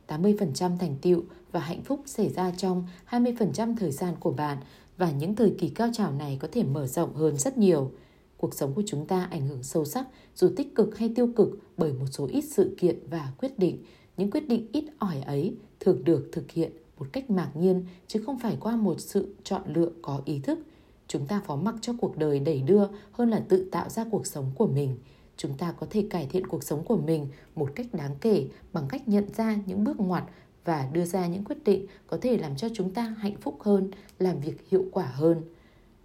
80% 0.07 0.77
thành 0.77 0.95
tựu 1.01 1.23
và 1.51 1.59
hạnh 1.59 1.81
phúc 1.81 2.01
xảy 2.05 2.29
ra 2.29 2.51
trong 2.57 2.87
20% 3.09 3.75
thời 3.77 3.91
gian 3.91 4.13
của 4.19 4.31
bạn 4.31 4.57
và 4.97 5.11
những 5.11 5.35
thời 5.35 5.53
kỳ 5.57 5.69
cao 5.69 5.89
trào 5.93 6.11
này 6.11 6.37
có 6.41 6.47
thể 6.51 6.63
mở 6.63 6.87
rộng 6.87 7.15
hơn 7.15 7.37
rất 7.37 7.57
nhiều. 7.57 7.91
Cuộc 8.37 8.53
sống 8.53 8.73
của 8.73 8.83
chúng 8.85 9.05
ta 9.05 9.27
ảnh 9.31 9.47
hưởng 9.47 9.63
sâu 9.63 9.85
sắc, 9.85 10.07
dù 10.35 10.49
tích 10.55 10.75
cực 10.75 10.97
hay 10.97 11.11
tiêu 11.15 11.29
cực 11.35 11.49
bởi 11.77 11.93
một 11.93 12.05
số 12.11 12.27
ít 12.27 12.41
sự 12.41 12.75
kiện 12.77 12.99
và 13.09 13.33
quyết 13.37 13.59
định. 13.59 13.83
Những 14.17 14.31
quyết 14.31 14.47
định 14.47 14.67
ít 14.71 14.85
ỏi 14.99 15.21
ấy 15.21 15.55
thường 15.79 16.03
được 16.03 16.29
thực 16.31 16.51
hiện 16.51 16.71
một 16.97 17.07
cách 17.11 17.29
mạc 17.29 17.51
nhiên 17.55 17.85
chứ 18.07 18.21
không 18.25 18.39
phải 18.39 18.57
qua 18.59 18.75
một 18.75 18.99
sự 18.99 19.35
chọn 19.43 19.61
lựa 19.73 19.91
có 20.01 20.21
ý 20.25 20.39
thức. 20.39 20.59
Chúng 21.07 21.25
ta 21.25 21.41
phó 21.45 21.55
mặc 21.55 21.75
cho 21.81 21.93
cuộc 22.01 22.17
đời 22.17 22.39
đẩy 22.39 22.61
đưa 22.61 22.87
hơn 23.11 23.29
là 23.29 23.43
tự 23.49 23.69
tạo 23.71 23.89
ra 23.89 24.05
cuộc 24.11 24.27
sống 24.27 24.51
của 24.55 24.67
mình. 24.67 24.97
Chúng 25.37 25.57
ta 25.57 25.71
có 25.71 25.87
thể 25.89 26.07
cải 26.09 26.25
thiện 26.25 26.47
cuộc 26.47 26.63
sống 26.63 26.83
của 26.83 26.97
mình 26.97 27.27
một 27.55 27.69
cách 27.75 27.87
đáng 27.93 28.15
kể 28.21 28.47
bằng 28.73 28.85
cách 28.89 29.07
nhận 29.07 29.25
ra 29.33 29.57
những 29.65 29.83
bước 29.83 29.99
ngoặt 29.99 30.23
và 30.65 30.89
đưa 30.93 31.05
ra 31.05 31.27
những 31.27 31.43
quyết 31.43 31.63
định 31.63 31.85
có 32.07 32.17
thể 32.21 32.37
làm 32.37 32.55
cho 32.55 32.67
chúng 32.73 32.93
ta 32.93 33.03
hạnh 33.03 33.35
phúc 33.41 33.57
hơn, 33.59 33.91
làm 34.19 34.39
việc 34.39 34.69
hiệu 34.69 34.85
quả 34.91 35.05
hơn. 35.05 35.41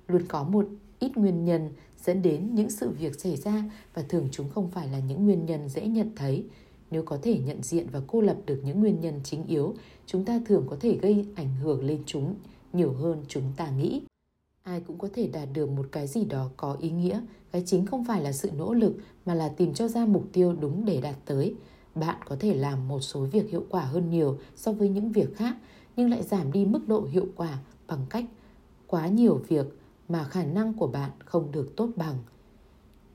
Luôn 0.06 0.22
có 0.28 0.44
một 0.44 0.66
ít 0.98 1.16
nguyên 1.16 1.44
nhân 1.44 1.70
dẫn 2.04 2.22
đến 2.22 2.54
những 2.54 2.70
sự 2.70 2.88
việc 2.88 3.20
xảy 3.20 3.36
ra 3.36 3.64
và 3.94 4.02
thường 4.02 4.28
chúng 4.30 4.48
không 4.48 4.70
phải 4.70 4.88
là 4.88 4.98
những 4.98 5.24
nguyên 5.24 5.46
nhân 5.46 5.68
dễ 5.68 5.86
nhận 5.86 6.10
thấy. 6.16 6.44
Nếu 6.90 7.02
có 7.02 7.18
thể 7.22 7.38
nhận 7.38 7.62
diện 7.62 7.86
và 7.92 8.00
cô 8.06 8.20
lập 8.20 8.36
được 8.46 8.60
những 8.64 8.80
nguyên 8.80 9.00
nhân 9.00 9.20
chính 9.24 9.46
yếu, 9.46 9.74
chúng 10.06 10.24
ta 10.24 10.40
thường 10.46 10.66
có 10.70 10.76
thể 10.80 10.98
gây 11.02 11.26
ảnh 11.34 11.54
hưởng 11.62 11.84
lên 11.84 12.02
chúng 12.06 12.34
nhiều 12.72 12.92
hơn 12.92 13.24
chúng 13.28 13.52
ta 13.56 13.70
nghĩ. 13.70 14.02
Ai 14.62 14.80
cũng 14.80 14.98
có 14.98 15.08
thể 15.14 15.28
đạt 15.32 15.48
được 15.52 15.70
một 15.70 15.86
cái 15.92 16.06
gì 16.06 16.24
đó 16.24 16.50
có 16.56 16.76
ý 16.80 16.90
nghĩa, 16.90 17.20
cái 17.52 17.62
chính 17.66 17.86
không 17.86 18.04
phải 18.04 18.22
là 18.22 18.32
sự 18.32 18.50
nỗ 18.50 18.74
lực 18.74 18.94
mà 19.26 19.34
là 19.34 19.48
tìm 19.48 19.74
cho 19.74 19.88
ra 19.88 20.06
mục 20.06 20.24
tiêu 20.32 20.56
đúng 20.60 20.84
để 20.84 21.00
đạt 21.00 21.16
tới. 21.24 21.54
Bạn 21.94 22.16
có 22.24 22.36
thể 22.40 22.54
làm 22.54 22.88
một 22.88 23.00
số 23.00 23.20
việc 23.20 23.50
hiệu 23.50 23.64
quả 23.70 23.84
hơn 23.84 24.10
nhiều 24.10 24.38
so 24.56 24.72
với 24.72 24.88
những 24.88 25.12
việc 25.12 25.36
khác, 25.36 25.56
nhưng 25.96 26.10
lại 26.10 26.22
giảm 26.22 26.52
đi 26.52 26.64
mức 26.64 26.88
độ 26.88 27.08
hiệu 27.10 27.26
quả 27.36 27.58
bằng 27.86 28.06
cách 28.10 28.24
quá 28.86 29.08
nhiều 29.08 29.40
việc 29.48 29.66
mà 30.10 30.24
khả 30.24 30.44
năng 30.44 30.74
của 30.74 30.86
bạn 30.86 31.10
không 31.24 31.52
được 31.52 31.76
tốt 31.76 31.88
bằng. 31.96 32.16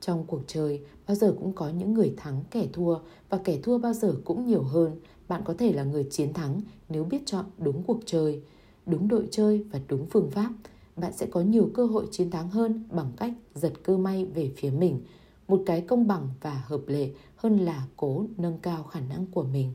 Trong 0.00 0.24
cuộc 0.26 0.40
chơi, 0.46 0.80
bao 1.08 1.14
giờ 1.14 1.34
cũng 1.38 1.52
có 1.52 1.68
những 1.68 1.94
người 1.94 2.14
thắng 2.16 2.44
kẻ 2.50 2.66
thua 2.72 2.98
và 3.28 3.38
kẻ 3.44 3.58
thua 3.62 3.78
bao 3.78 3.92
giờ 3.92 4.14
cũng 4.24 4.46
nhiều 4.46 4.62
hơn. 4.62 5.00
Bạn 5.28 5.42
có 5.44 5.54
thể 5.58 5.72
là 5.72 5.84
người 5.84 6.06
chiến 6.10 6.32
thắng 6.32 6.60
nếu 6.88 7.04
biết 7.04 7.22
chọn 7.26 7.44
đúng 7.58 7.82
cuộc 7.82 8.00
chơi, 8.06 8.42
đúng 8.86 9.08
đội 9.08 9.28
chơi 9.30 9.64
và 9.70 9.80
đúng 9.88 10.06
phương 10.06 10.30
pháp. 10.30 10.50
Bạn 10.96 11.12
sẽ 11.12 11.26
có 11.26 11.40
nhiều 11.40 11.70
cơ 11.74 11.86
hội 11.86 12.06
chiến 12.10 12.30
thắng 12.30 12.50
hơn 12.50 12.84
bằng 12.90 13.12
cách 13.16 13.32
giật 13.54 13.72
cơ 13.82 13.96
may 13.96 14.24
về 14.24 14.52
phía 14.56 14.70
mình. 14.70 15.00
Một 15.48 15.62
cái 15.66 15.80
công 15.80 16.06
bằng 16.06 16.28
và 16.40 16.64
hợp 16.66 16.80
lệ 16.86 17.10
hơn 17.36 17.58
là 17.58 17.86
cố 17.96 18.24
nâng 18.36 18.58
cao 18.58 18.82
khả 18.82 19.00
năng 19.00 19.26
của 19.26 19.42
mình. 19.42 19.72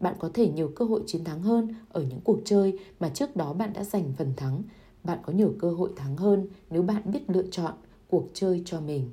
Bạn 0.00 0.14
có 0.18 0.30
thể 0.34 0.48
nhiều 0.48 0.72
cơ 0.76 0.84
hội 0.84 1.02
chiến 1.06 1.24
thắng 1.24 1.42
hơn 1.42 1.74
ở 1.88 2.02
những 2.02 2.20
cuộc 2.20 2.38
chơi 2.44 2.78
mà 3.00 3.08
trước 3.08 3.36
đó 3.36 3.52
bạn 3.52 3.72
đã 3.72 3.84
giành 3.84 4.12
phần 4.18 4.32
thắng. 4.36 4.62
Bạn 5.04 5.18
có 5.22 5.32
nhiều 5.32 5.54
cơ 5.58 5.70
hội 5.70 5.90
thắng 5.96 6.16
hơn 6.16 6.46
nếu 6.70 6.82
bạn 6.82 7.02
biết 7.04 7.30
lựa 7.30 7.44
chọn 7.50 7.74
cuộc 8.08 8.28
chơi 8.34 8.62
cho 8.64 8.80
mình. 8.80 9.10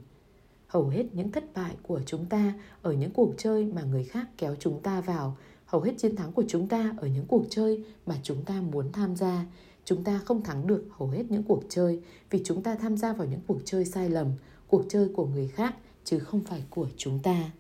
Hầu 0.67 0.88
hết 0.88 1.06
những 1.13 1.32
thất 1.32 1.54
bại 1.54 1.75
của 1.84 2.01
chúng 2.06 2.25
ta 2.25 2.54
ở 2.82 2.93
những 2.93 3.12
cuộc 3.12 3.34
chơi 3.38 3.65
mà 3.65 3.84
người 3.84 4.04
khác 4.04 4.30
kéo 4.38 4.56
chúng 4.60 4.80
ta 4.80 5.01
vào. 5.01 5.38
Hầu 5.65 5.82
hết 5.82 5.93
chiến 5.97 6.15
thắng 6.15 6.32
của 6.32 6.43
chúng 6.47 6.67
ta 6.67 6.95
ở 6.97 7.08
những 7.08 7.25
cuộc 7.27 7.45
chơi 7.49 7.84
mà 8.06 8.15
chúng 8.23 8.45
ta 8.45 8.62
muốn 8.62 8.91
tham 8.91 9.15
gia. 9.15 9.45
Chúng 9.86 10.04
ta 10.04 10.21
không 10.25 10.43
thắng 10.43 10.67
được 10.67 10.84
hầu 10.91 11.10
hết 11.10 11.23
những 11.30 11.43
cuộc 11.43 11.63
chơi 11.69 12.01
vì 12.30 12.41
chúng 12.43 12.63
ta 12.63 12.75
tham 12.75 12.97
gia 12.97 13.13
vào 13.13 13.27
những 13.27 13.41
cuộc 13.47 13.60
chơi 13.65 13.86
sai 13.86 14.10
lầm, 14.10 14.27
cuộc 14.67 14.86
chơi 14.89 15.10
của 15.15 15.25
người 15.25 15.47
khác 15.47 15.75
chứ 16.04 16.19
không 16.19 16.41
phải 16.41 16.63
của 16.69 16.88
chúng 16.97 17.19
ta 17.19 17.51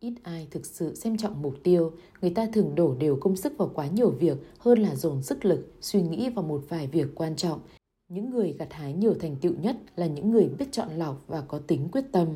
ít 0.00 0.14
ai 0.22 0.48
thực 0.50 0.66
sự 0.66 0.94
xem 0.94 1.16
trọng 1.16 1.42
mục 1.42 1.54
tiêu 1.62 1.92
người 2.20 2.30
ta 2.30 2.46
thường 2.52 2.74
đổ 2.74 2.94
đều 2.94 3.16
công 3.16 3.36
sức 3.36 3.52
vào 3.58 3.70
quá 3.74 3.86
nhiều 3.86 4.10
việc 4.10 4.38
hơn 4.58 4.78
là 4.78 4.94
dồn 4.94 5.22
sức 5.22 5.44
lực 5.44 5.72
suy 5.80 6.02
nghĩ 6.02 6.30
vào 6.30 6.44
một 6.44 6.64
vài 6.68 6.86
việc 6.86 7.08
quan 7.14 7.36
trọng 7.36 7.60
những 8.10 8.30
người 8.30 8.52
gặt 8.58 8.72
hái 8.72 8.92
nhiều 8.92 9.14
thành 9.14 9.36
tựu 9.36 9.52
nhất 9.62 9.76
là 9.96 10.06
những 10.06 10.30
người 10.30 10.48
biết 10.58 10.64
chọn 10.72 10.88
lọc 10.96 11.24
và 11.26 11.40
có 11.40 11.58
tính 11.58 11.88
quyết 11.92 12.04
tâm. 12.12 12.28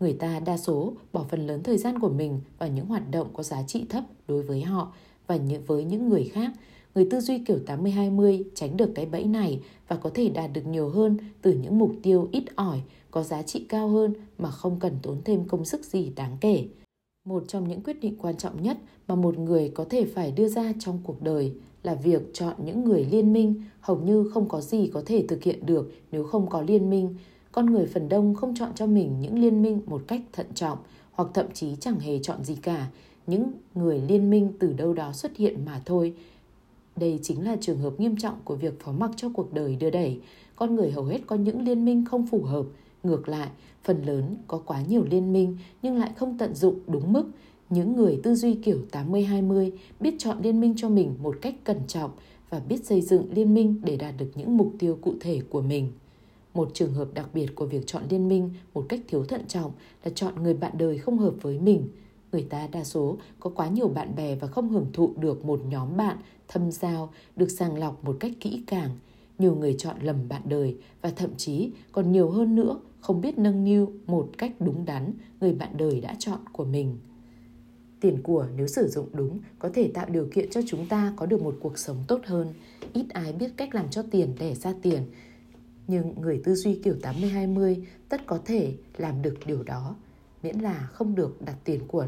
Người 0.00 0.12
ta 0.12 0.40
đa 0.40 0.56
số 0.56 0.92
bỏ 1.12 1.26
phần 1.30 1.46
lớn 1.46 1.62
thời 1.62 1.78
gian 1.78 1.98
của 1.98 2.08
mình 2.08 2.40
vào 2.58 2.68
những 2.68 2.86
hoạt 2.86 3.10
động 3.10 3.28
có 3.32 3.42
giá 3.42 3.62
trị 3.62 3.84
thấp 3.88 4.04
đối 4.28 4.42
với 4.42 4.62
họ 4.62 4.92
và 5.26 5.38
với 5.66 5.84
những 5.84 6.08
người 6.08 6.24
khác. 6.24 6.50
Người 6.94 7.06
tư 7.10 7.20
duy 7.20 7.38
kiểu 7.38 7.58
80-20 7.66 8.42
tránh 8.54 8.76
được 8.76 8.92
cái 8.94 9.06
bẫy 9.06 9.24
này 9.24 9.60
và 9.88 9.96
có 9.96 10.10
thể 10.14 10.28
đạt 10.28 10.50
được 10.52 10.66
nhiều 10.66 10.88
hơn 10.88 11.16
từ 11.42 11.52
những 11.52 11.78
mục 11.78 11.92
tiêu 12.02 12.28
ít 12.32 12.44
ỏi, 12.56 12.82
có 13.10 13.22
giá 13.22 13.42
trị 13.42 13.66
cao 13.68 13.88
hơn 13.88 14.14
mà 14.38 14.50
không 14.50 14.80
cần 14.80 14.98
tốn 15.02 15.20
thêm 15.24 15.44
công 15.44 15.64
sức 15.64 15.84
gì 15.84 16.12
đáng 16.16 16.36
kể. 16.40 16.68
Một 17.28 17.44
trong 17.48 17.68
những 17.68 17.80
quyết 17.80 18.00
định 18.00 18.14
quan 18.18 18.36
trọng 18.36 18.62
nhất 18.62 18.78
mà 19.08 19.14
một 19.14 19.38
người 19.38 19.68
có 19.74 19.84
thể 19.84 20.04
phải 20.04 20.32
đưa 20.32 20.48
ra 20.48 20.72
trong 20.78 20.98
cuộc 21.04 21.22
đời 21.22 21.52
là 21.82 21.94
việc 21.94 22.22
chọn 22.32 22.54
những 22.64 22.84
người 22.84 23.04
liên 23.10 23.32
minh, 23.32 23.62
hầu 23.80 23.98
như 23.98 24.30
không 24.34 24.48
có 24.48 24.60
gì 24.60 24.90
có 24.94 25.02
thể 25.06 25.24
thực 25.28 25.42
hiện 25.42 25.66
được 25.66 25.92
nếu 26.12 26.24
không 26.24 26.50
có 26.50 26.62
liên 26.62 26.90
minh. 26.90 27.14
Con 27.52 27.66
người 27.66 27.86
phần 27.86 28.08
đông 28.08 28.34
không 28.34 28.54
chọn 28.54 28.70
cho 28.74 28.86
mình 28.86 29.20
những 29.20 29.38
liên 29.38 29.62
minh 29.62 29.80
một 29.86 30.02
cách 30.06 30.20
thận 30.32 30.46
trọng 30.54 30.78
hoặc 31.12 31.28
thậm 31.34 31.46
chí 31.54 31.76
chẳng 31.80 32.00
hề 32.00 32.18
chọn 32.18 32.44
gì 32.44 32.54
cả. 32.54 32.88
Những 33.26 33.52
người 33.74 34.00
liên 34.00 34.30
minh 34.30 34.52
từ 34.58 34.72
đâu 34.72 34.92
đó 34.92 35.12
xuất 35.12 35.36
hiện 35.36 35.64
mà 35.64 35.82
thôi. 35.84 36.14
Đây 36.96 37.18
chính 37.22 37.44
là 37.44 37.56
trường 37.60 37.78
hợp 37.78 38.00
nghiêm 38.00 38.16
trọng 38.16 38.38
của 38.44 38.54
việc 38.54 38.80
phó 38.80 38.92
mặc 38.92 39.10
cho 39.16 39.28
cuộc 39.34 39.52
đời 39.52 39.76
đưa 39.76 39.90
đẩy. 39.90 40.20
Con 40.56 40.74
người 40.74 40.90
hầu 40.90 41.04
hết 41.04 41.20
có 41.26 41.36
những 41.36 41.62
liên 41.62 41.84
minh 41.84 42.04
không 42.04 42.26
phù 42.26 42.42
hợp. 42.42 42.66
Ngược 43.02 43.28
lại 43.28 43.48
phần 43.88 44.02
lớn 44.02 44.36
có 44.46 44.58
quá 44.58 44.82
nhiều 44.88 45.04
liên 45.10 45.32
minh 45.32 45.56
nhưng 45.82 45.96
lại 45.96 46.10
không 46.16 46.38
tận 46.38 46.54
dụng 46.54 46.78
đúng 46.86 47.12
mức 47.12 47.24
những 47.70 47.96
người 47.96 48.20
tư 48.22 48.34
duy 48.34 48.54
kiểu 48.54 48.78
80-20 48.92 49.70
biết 50.00 50.14
chọn 50.18 50.38
liên 50.42 50.60
minh 50.60 50.74
cho 50.76 50.88
mình 50.88 51.14
một 51.22 51.36
cách 51.42 51.54
cẩn 51.64 51.78
trọng 51.86 52.10
và 52.50 52.60
biết 52.68 52.84
xây 52.84 53.00
dựng 53.00 53.32
liên 53.32 53.54
minh 53.54 53.80
để 53.84 53.96
đạt 53.96 54.14
được 54.18 54.30
những 54.34 54.56
mục 54.56 54.72
tiêu 54.78 54.98
cụ 55.02 55.14
thể 55.20 55.40
của 55.50 55.60
mình. 55.60 55.92
Một 56.54 56.70
trường 56.74 56.92
hợp 56.92 57.08
đặc 57.14 57.28
biệt 57.34 57.54
của 57.54 57.66
việc 57.66 57.86
chọn 57.86 58.02
liên 58.10 58.28
minh 58.28 58.50
một 58.74 58.86
cách 58.88 59.00
thiếu 59.08 59.24
thận 59.24 59.46
trọng 59.48 59.72
là 60.04 60.10
chọn 60.14 60.42
người 60.42 60.54
bạn 60.54 60.72
đời 60.78 60.98
không 60.98 61.18
hợp 61.18 61.34
với 61.42 61.58
mình. 61.58 61.88
Người 62.32 62.46
ta 62.50 62.68
đa 62.72 62.84
số 62.84 63.16
có 63.40 63.50
quá 63.50 63.68
nhiều 63.68 63.88
bạn 63.88 64.16
bè 64.16 64.34
và 64.34 64.48
không 64.48 64.68
hưởng 64.68 64.86
thụ 64.92 65.10
được 65.16 65.44
một 65.44 65.60
nhóm 65.68 65.96
bạn 65.96 66.16
thâm 66.48 66.72
giao, 66.72 67.10
được 67.36 67.50
sàng 67.50 67.78
lọc 67.78 68.04
một 68.04 68.16
cách 68.20 68.32
kỹ 68.40 68.62
càng. 68.66 68.90
Nhiều 69.38 69.54
người 69.54 69.74
chọn 69.78 69.96
lầm 70.02 70.28
bạn 70.28 70.42
đời 70.44 70.76
và 71.02 71.10
thậm 71.10 71.30
chí 71.36 71.70
còn 71.92 72.12
nhiều 72.12 72.30
hơn 72.30 72.54
nữa 72.54 72.78
không 73.00 73.20
biết 73.20 73.38
nâng 73.38 73.64
niu 73.64 73.92
một 74.06 74.30
cách 74.38 74.52
đúng 74.60 74.84
đắn 74.84 75.12
người 75.40 75.52
bạn 75.52 75.76
đời 75.76 76.00
đã 76.00 76.16
chọn 76.18 76.38
của 76.52 76.64
mình. 76.64 76.98
Tiền 78.00 78.22
của 78.22 78.46
nếu 78.56 78.66
sử 78.66 78.88
dụng 78.88 79.08
đúng 79.12 79.38
có 79.58 79.70
thể 79.74 79.90
tạo 79.94 80.06
điều 80.08 80.28
kiện 80.32 80.50
cho 80.50 80.60
chúng 80.66 80.86
ta 80.86 81.12
có 81.16 81.26
được 81.26 81.42
một 81.42 81.56
cuộc 81.60 81.78
sống 81.78 82.04
tốt 82.08 82.20
hơn. 82.24 82.54
Ít 82.92 83.06
ai 83.08 83.32
biết 83.32 83.50
cách 83.56 83.74
làm 83.74 83.90
cho 83.90 84.02
tiền 84.10 84.34
đẻ 84.38 84.54
ra 84.54 84.74
tiền. 84.82 85.02
Nhưng 85.86 86.20
người 86.20 86.40
tư 86.44 86.54
duy 86.54 86.80
kiểu 86.84 86.94
80-20 87.02 87.82
tất 88.08 88.26
có 88.26 88.38
thể 88.44 88.74
làm 88.96 89.22
được 89.22 89.34
điều 89.46 89.62
đó. 89.62 89.96
Miễn 90.42 90.58
là 90.58 90.88
không 90.92 91.14
được 91.14 91.42
đặt 91.42 91.56
tiền 91.64 91.80
của 91.88 92.06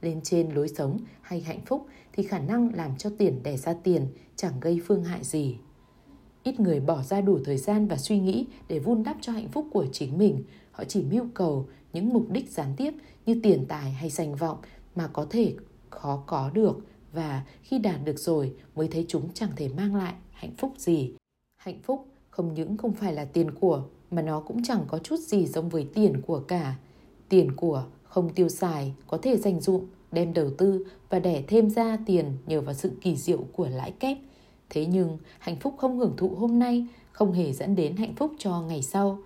lên 0.00 0.20
trên 0.22 0.50
lối 0.50 0.68
sống 0.68 0.98
hay 1.20 1.40
hạnh 1.40 1.60
phúc 1.66 1.86
thì 2.12 2.22
khả 2.22 2.38
năng 2.38 2.74
làm 2.74 2.96
cho 2.96 3.10
tiền 3.18 3.42
đẻ 3.42 3.56
ra 3.56 3.74
tiền 3.82 4.06
chẳng 4.36 4.60
gây 4.60 4.80
phương 4.86 5.04
hại 5.04 5.24
gì. 5.24 5.56
Ít 6.46 6.60
người 6.60 6.80
bỏ 6.80 7.02
ra 7.02 7.20
đủ 7.20 7.38
thời 7.44 7.56
gian 7.56 7.88
và 7.88 7.96
suy 7.96 8.18
nghĩ 8.18 8.46
để 8.68 8.78
vun 8.78 9.02
đắp 9.02 9.16
cho 9.20 9.32
hạnh 9.32 9.48
phúc 9.48 9.66
của 9.72 9.86
chính 9.92 10.18
mình. 10.18 10.44
Họ 10.70 10.84
chỉ 10.84 11.02
mưu 11.02 11.24
cầu 11.34 11.66
những 11.92 12.08
mục 12.08 12.30
đích 12.30 12.50
gián 12.50 12.74
tiếp 12.76 12.94
như 13.26 13.40
tiền 13.42 13.64
tài 13.68 13.90
hay 13.90 14.10
danh 14.10 14.34
vọng 14.34 14.58
mà 14.94 15.06
có 15.06 15.26
thể 15.30 15.54
khó 15.90 16.22
có 16.26 16.50
được 16.54 16.78
và 17.12 17.42
khi 17.62 17.78
đạt 17.78 18.04
được 18.04 18.18
rồi 18.18 18.52
mới 18.76 18.88
thấy 18.88 19.04
chúng 19.08 19.28
chẳng 19.34 19.50
thể 19.56 19.68
mang 19.68 19.94
lại 19.94 20.14
hạnh 20.32 20.54
phúc 20.58 20.72
gì. 20.78 21.14
Hạnh 21.56 21.80
phúc 21.82 22.06
không 22.30 22.54
những 22.54 22.76
không 22.76 22.92
phải 22.92 23.12
là 23.12 23.24
tiền 23.24 23.50
của 23.50 23.84
mà 24.10 24.22
nó 24.22 24.40
cũng 24.40 24.62
chẳng 24.62 24.84
có 24.86 24.98
chút 24.98 25.20
gì 25.20 25.46
giống 25.46 25.68
với 25.68 25.86
tiền 25.94 26.20
của 26.26 26.40
cả. 26.40 26.76
Tiền 27.28 27.56
của 27.56 27.84
không 28.02 28.34
tiêu 28.34 28.48
xài 28.48 28.94
có 29.06 29.18
thể 29.18 29.36
dành 29.36 29.60
dụng, 29.60 29.86
đem 30.12 30.34
đầu 30.34 30.50
tư 30.58 30.86
và 31.10 31.18
đẻ 31.18 31.42
thêm 31.46 31.70
ra 31.70 31.98
tiền 32.06 32.32
nhờ 32.46 32.60
vào 32.60 32.74
sự 32.74 32.90
kỳ 33.00 33.16
diệu 33.16 33.44
của 33.52 33.68
lãi 33.68 33.90
kép. 33.90 34.16
Thế 34.70 34.86
nhưng 34.86 35.18
hạnh 35.38 35.56
phúc 35.56 35.74
không 35.78 35.98
hưởng 35.98 36.14
thụ 36.16 36.28
hôm 36.28 36.58
nay 36.58 36.86
không 37.12 37.32
hề 37.32 37.52
dẫn 37.52 37.76
đến 37.76 37.96
hạnh 37.96 38.14
phúc 38.16 38.32
cho 38.38 38.60
ngày 38.60 38.82
sau. 38.82 39.18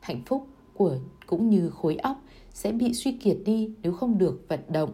Hạnh 0.00 0.22
phúc 0.26 0.46
của 0.74 0.96
cũng 1.26 1.50
như 1.50 1.70
khối 1.70 1.96
óc 1.96 2.16
sẽ 2.52 2.72
bị 2.72 2.94
suy 2.94 3.12
kiệt 3.12 3.36
đi 3.44 3.70
nếu 3.82 3.92
không 3.92 4.18
được 4.18 4.44
vận 4.48 4.60
động 4.68 4.92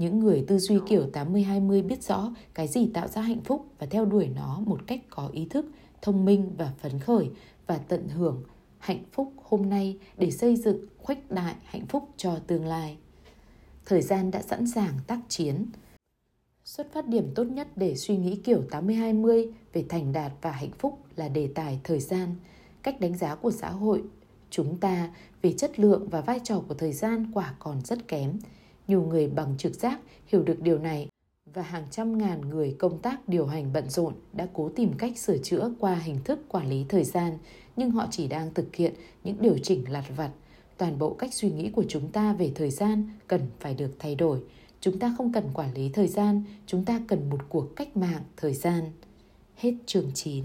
những 0.00 0.18
người 0.18 0.44
tư 0.48 0.58
duy 0.58 0.78
kiểu 0.88 1.06
80-20 1.12 1.86
biết 1.86 2.02
rõ 2.02 2.32
cái 2.54 2.68
gì 2.68 2.90
tạo 2.94 3.08
ra 3.08 3.22
hạnh 3.22 3.40
phúc 3.44 3.66
và 3.78 3.86
theo 3.90 4.04
đuổi 4.04 4.28
nó 4.34 4.60
một 4.66 4.80
cách 4.86 5.00
có 5.10 5.28
ý 5.32 5.46
thức, 5.50 5.66
thông 6.02 6.24
minh 6.24 6.54
và 6.58 6.72
phấn 6.78 6.98
khởi 6.98 7.30
và 7.66 7.78
tận 7.78 8.08
hưởng 8.08 8.42
hạnh 8.78 9.02
phúc 9.12 9.32
hôm 9.44 9.68
nay 9.68 9.98
để 10.16 10.30
xây 10.30 10.56
dựng 10.56 10.84
khuếch 10.98 11.30
đại 11.30 11.54
hạnh 11.64 11.86
phúc 11.86 12.08
cho 12.16 12.38
tương 12.46 12.66
lai. 12.66 12.96
Thời 13.86 14.02
gian 14.02 14.30
đã 14.30 14.42
sẵn 14.42 14.66
sàng 14.66 14.94
tác 15.06 15.18
chiến. 15.28 15.66
Xuất 16.70 16.92
phát 16.92 17.08
điểm 17.08 17.30
tốt 17.34 17.44
nhất 17.44 17.68
để 17.76 17.96
suy 17.96 18.16
nghĩ 18.16 18.36
kiểu 18.36 18.62
80-20 18.70 19.50
về 19.72 19.84
thành 19.88 20.12
đạt 20.12 20.32
và 20.42 20.50
hạnh 20.50 20.70
phúc 20.78 20.98
là 21.16 21.28
đề 21.28 21.48
tài 21.54 21.80
thời 21.84 22.00
gian, 22.00 22.34
cách 22.82 23.00
đánh 23.00 23.16
giá 23.16 23.34
của 23.34 23.50
xã 23.50 23.70
hội. 23.70 24.02
Chúng 24.50 24.76
ta 24.76 25.10
về 25.42 25.52
chất 25.52 25.80
lượng 25.80 26.08
và 26.08 26.20
vai 26.20 26.40
trò 26.44 26.62
của 26.68 26.74
thời 26.74 26.92
gian 26.92 27.30
quả 27.34 27.54
còn 27.58 27.80
rất 27.84 28.08
kém. 28.08 28.38
Nhiều 28.88 29.02
người 29.02 29.28
bằng 29.28 29.54
trực 29.58 29.74
giác 29.74 30.00
hiểu 30.26 30.42
được 30.42 30.60
điều 30.60 30.78
này 30.78 31.08
và 31.54 31.62
hàng 31.62 31.86
trăm 31.90 32.18
ngàn 32.18 32.40
người 32.40 32.76
công 32.78 32.98
tác 32.98 33.28
điều 33.28 33.46
hành 33.46 33.72
bận 33.72 33.90
rộn 33.90 34.14
đã 34.32 34.46
cố 34.52 34.68
tìm 34.68 34.92
cách 34.98 35.18
sửa 35.18 35.38
chữa 35.38 35.72
qua 35.80 35.94
hình 35.94 36.18
thức 36.24 36.38
quản 36.48 36.68
lý 36.68 36.84
thời 36.88 37.04
gian, 37.04 37.38
nhưng 37.76 37.90
họ 37.90 38.06
chỉ 38.10 38.28
đang 38.28 38.54
thực 38.54 38.76
hiện 38.76 38.94
những 39.24 39.36
điều 39.40 39.58
chỉnh 39.62 39.92
lặt 39.92 40.04
vặt. 40.16 40.30
Toàn 40.76 40.98
bộ 40.98 41.14
cách 41.14 41.34
suy 41.34 41.50
nghĩ 41.50 41.70
của 41.70 41.84
chúng 41.88 42.08
ta 42.08 42.32
về 42.32 42.52
thời 42.54 42.70
gian 42.70 43.10
cần 43.26 43.40
phải 43.60 43.74
được 43.74 43.90
thay 43.98 44.14
đổi 44.14 44.40
chúng 44.80 44.98
ta 44.98 45.14
không 45.18 45.32
cần 45.32 45.44
quản 45.54 45.74
lý 45.74 45.88
thời 45.88 46.08
gian, 46.08 46.42
chúng 46.66 46.84
ta 46.84 47.00
cần 47.08 47.30
một 47.30 47.40
cuộc 47.48 47.76
cách 47.76 47.96
mạng 47.96 48.22
thời 48.36 48.54
gian. 48.54 48.84
Hết 49.56 49.74
chương 49.86 50.10
9 50.14 50.44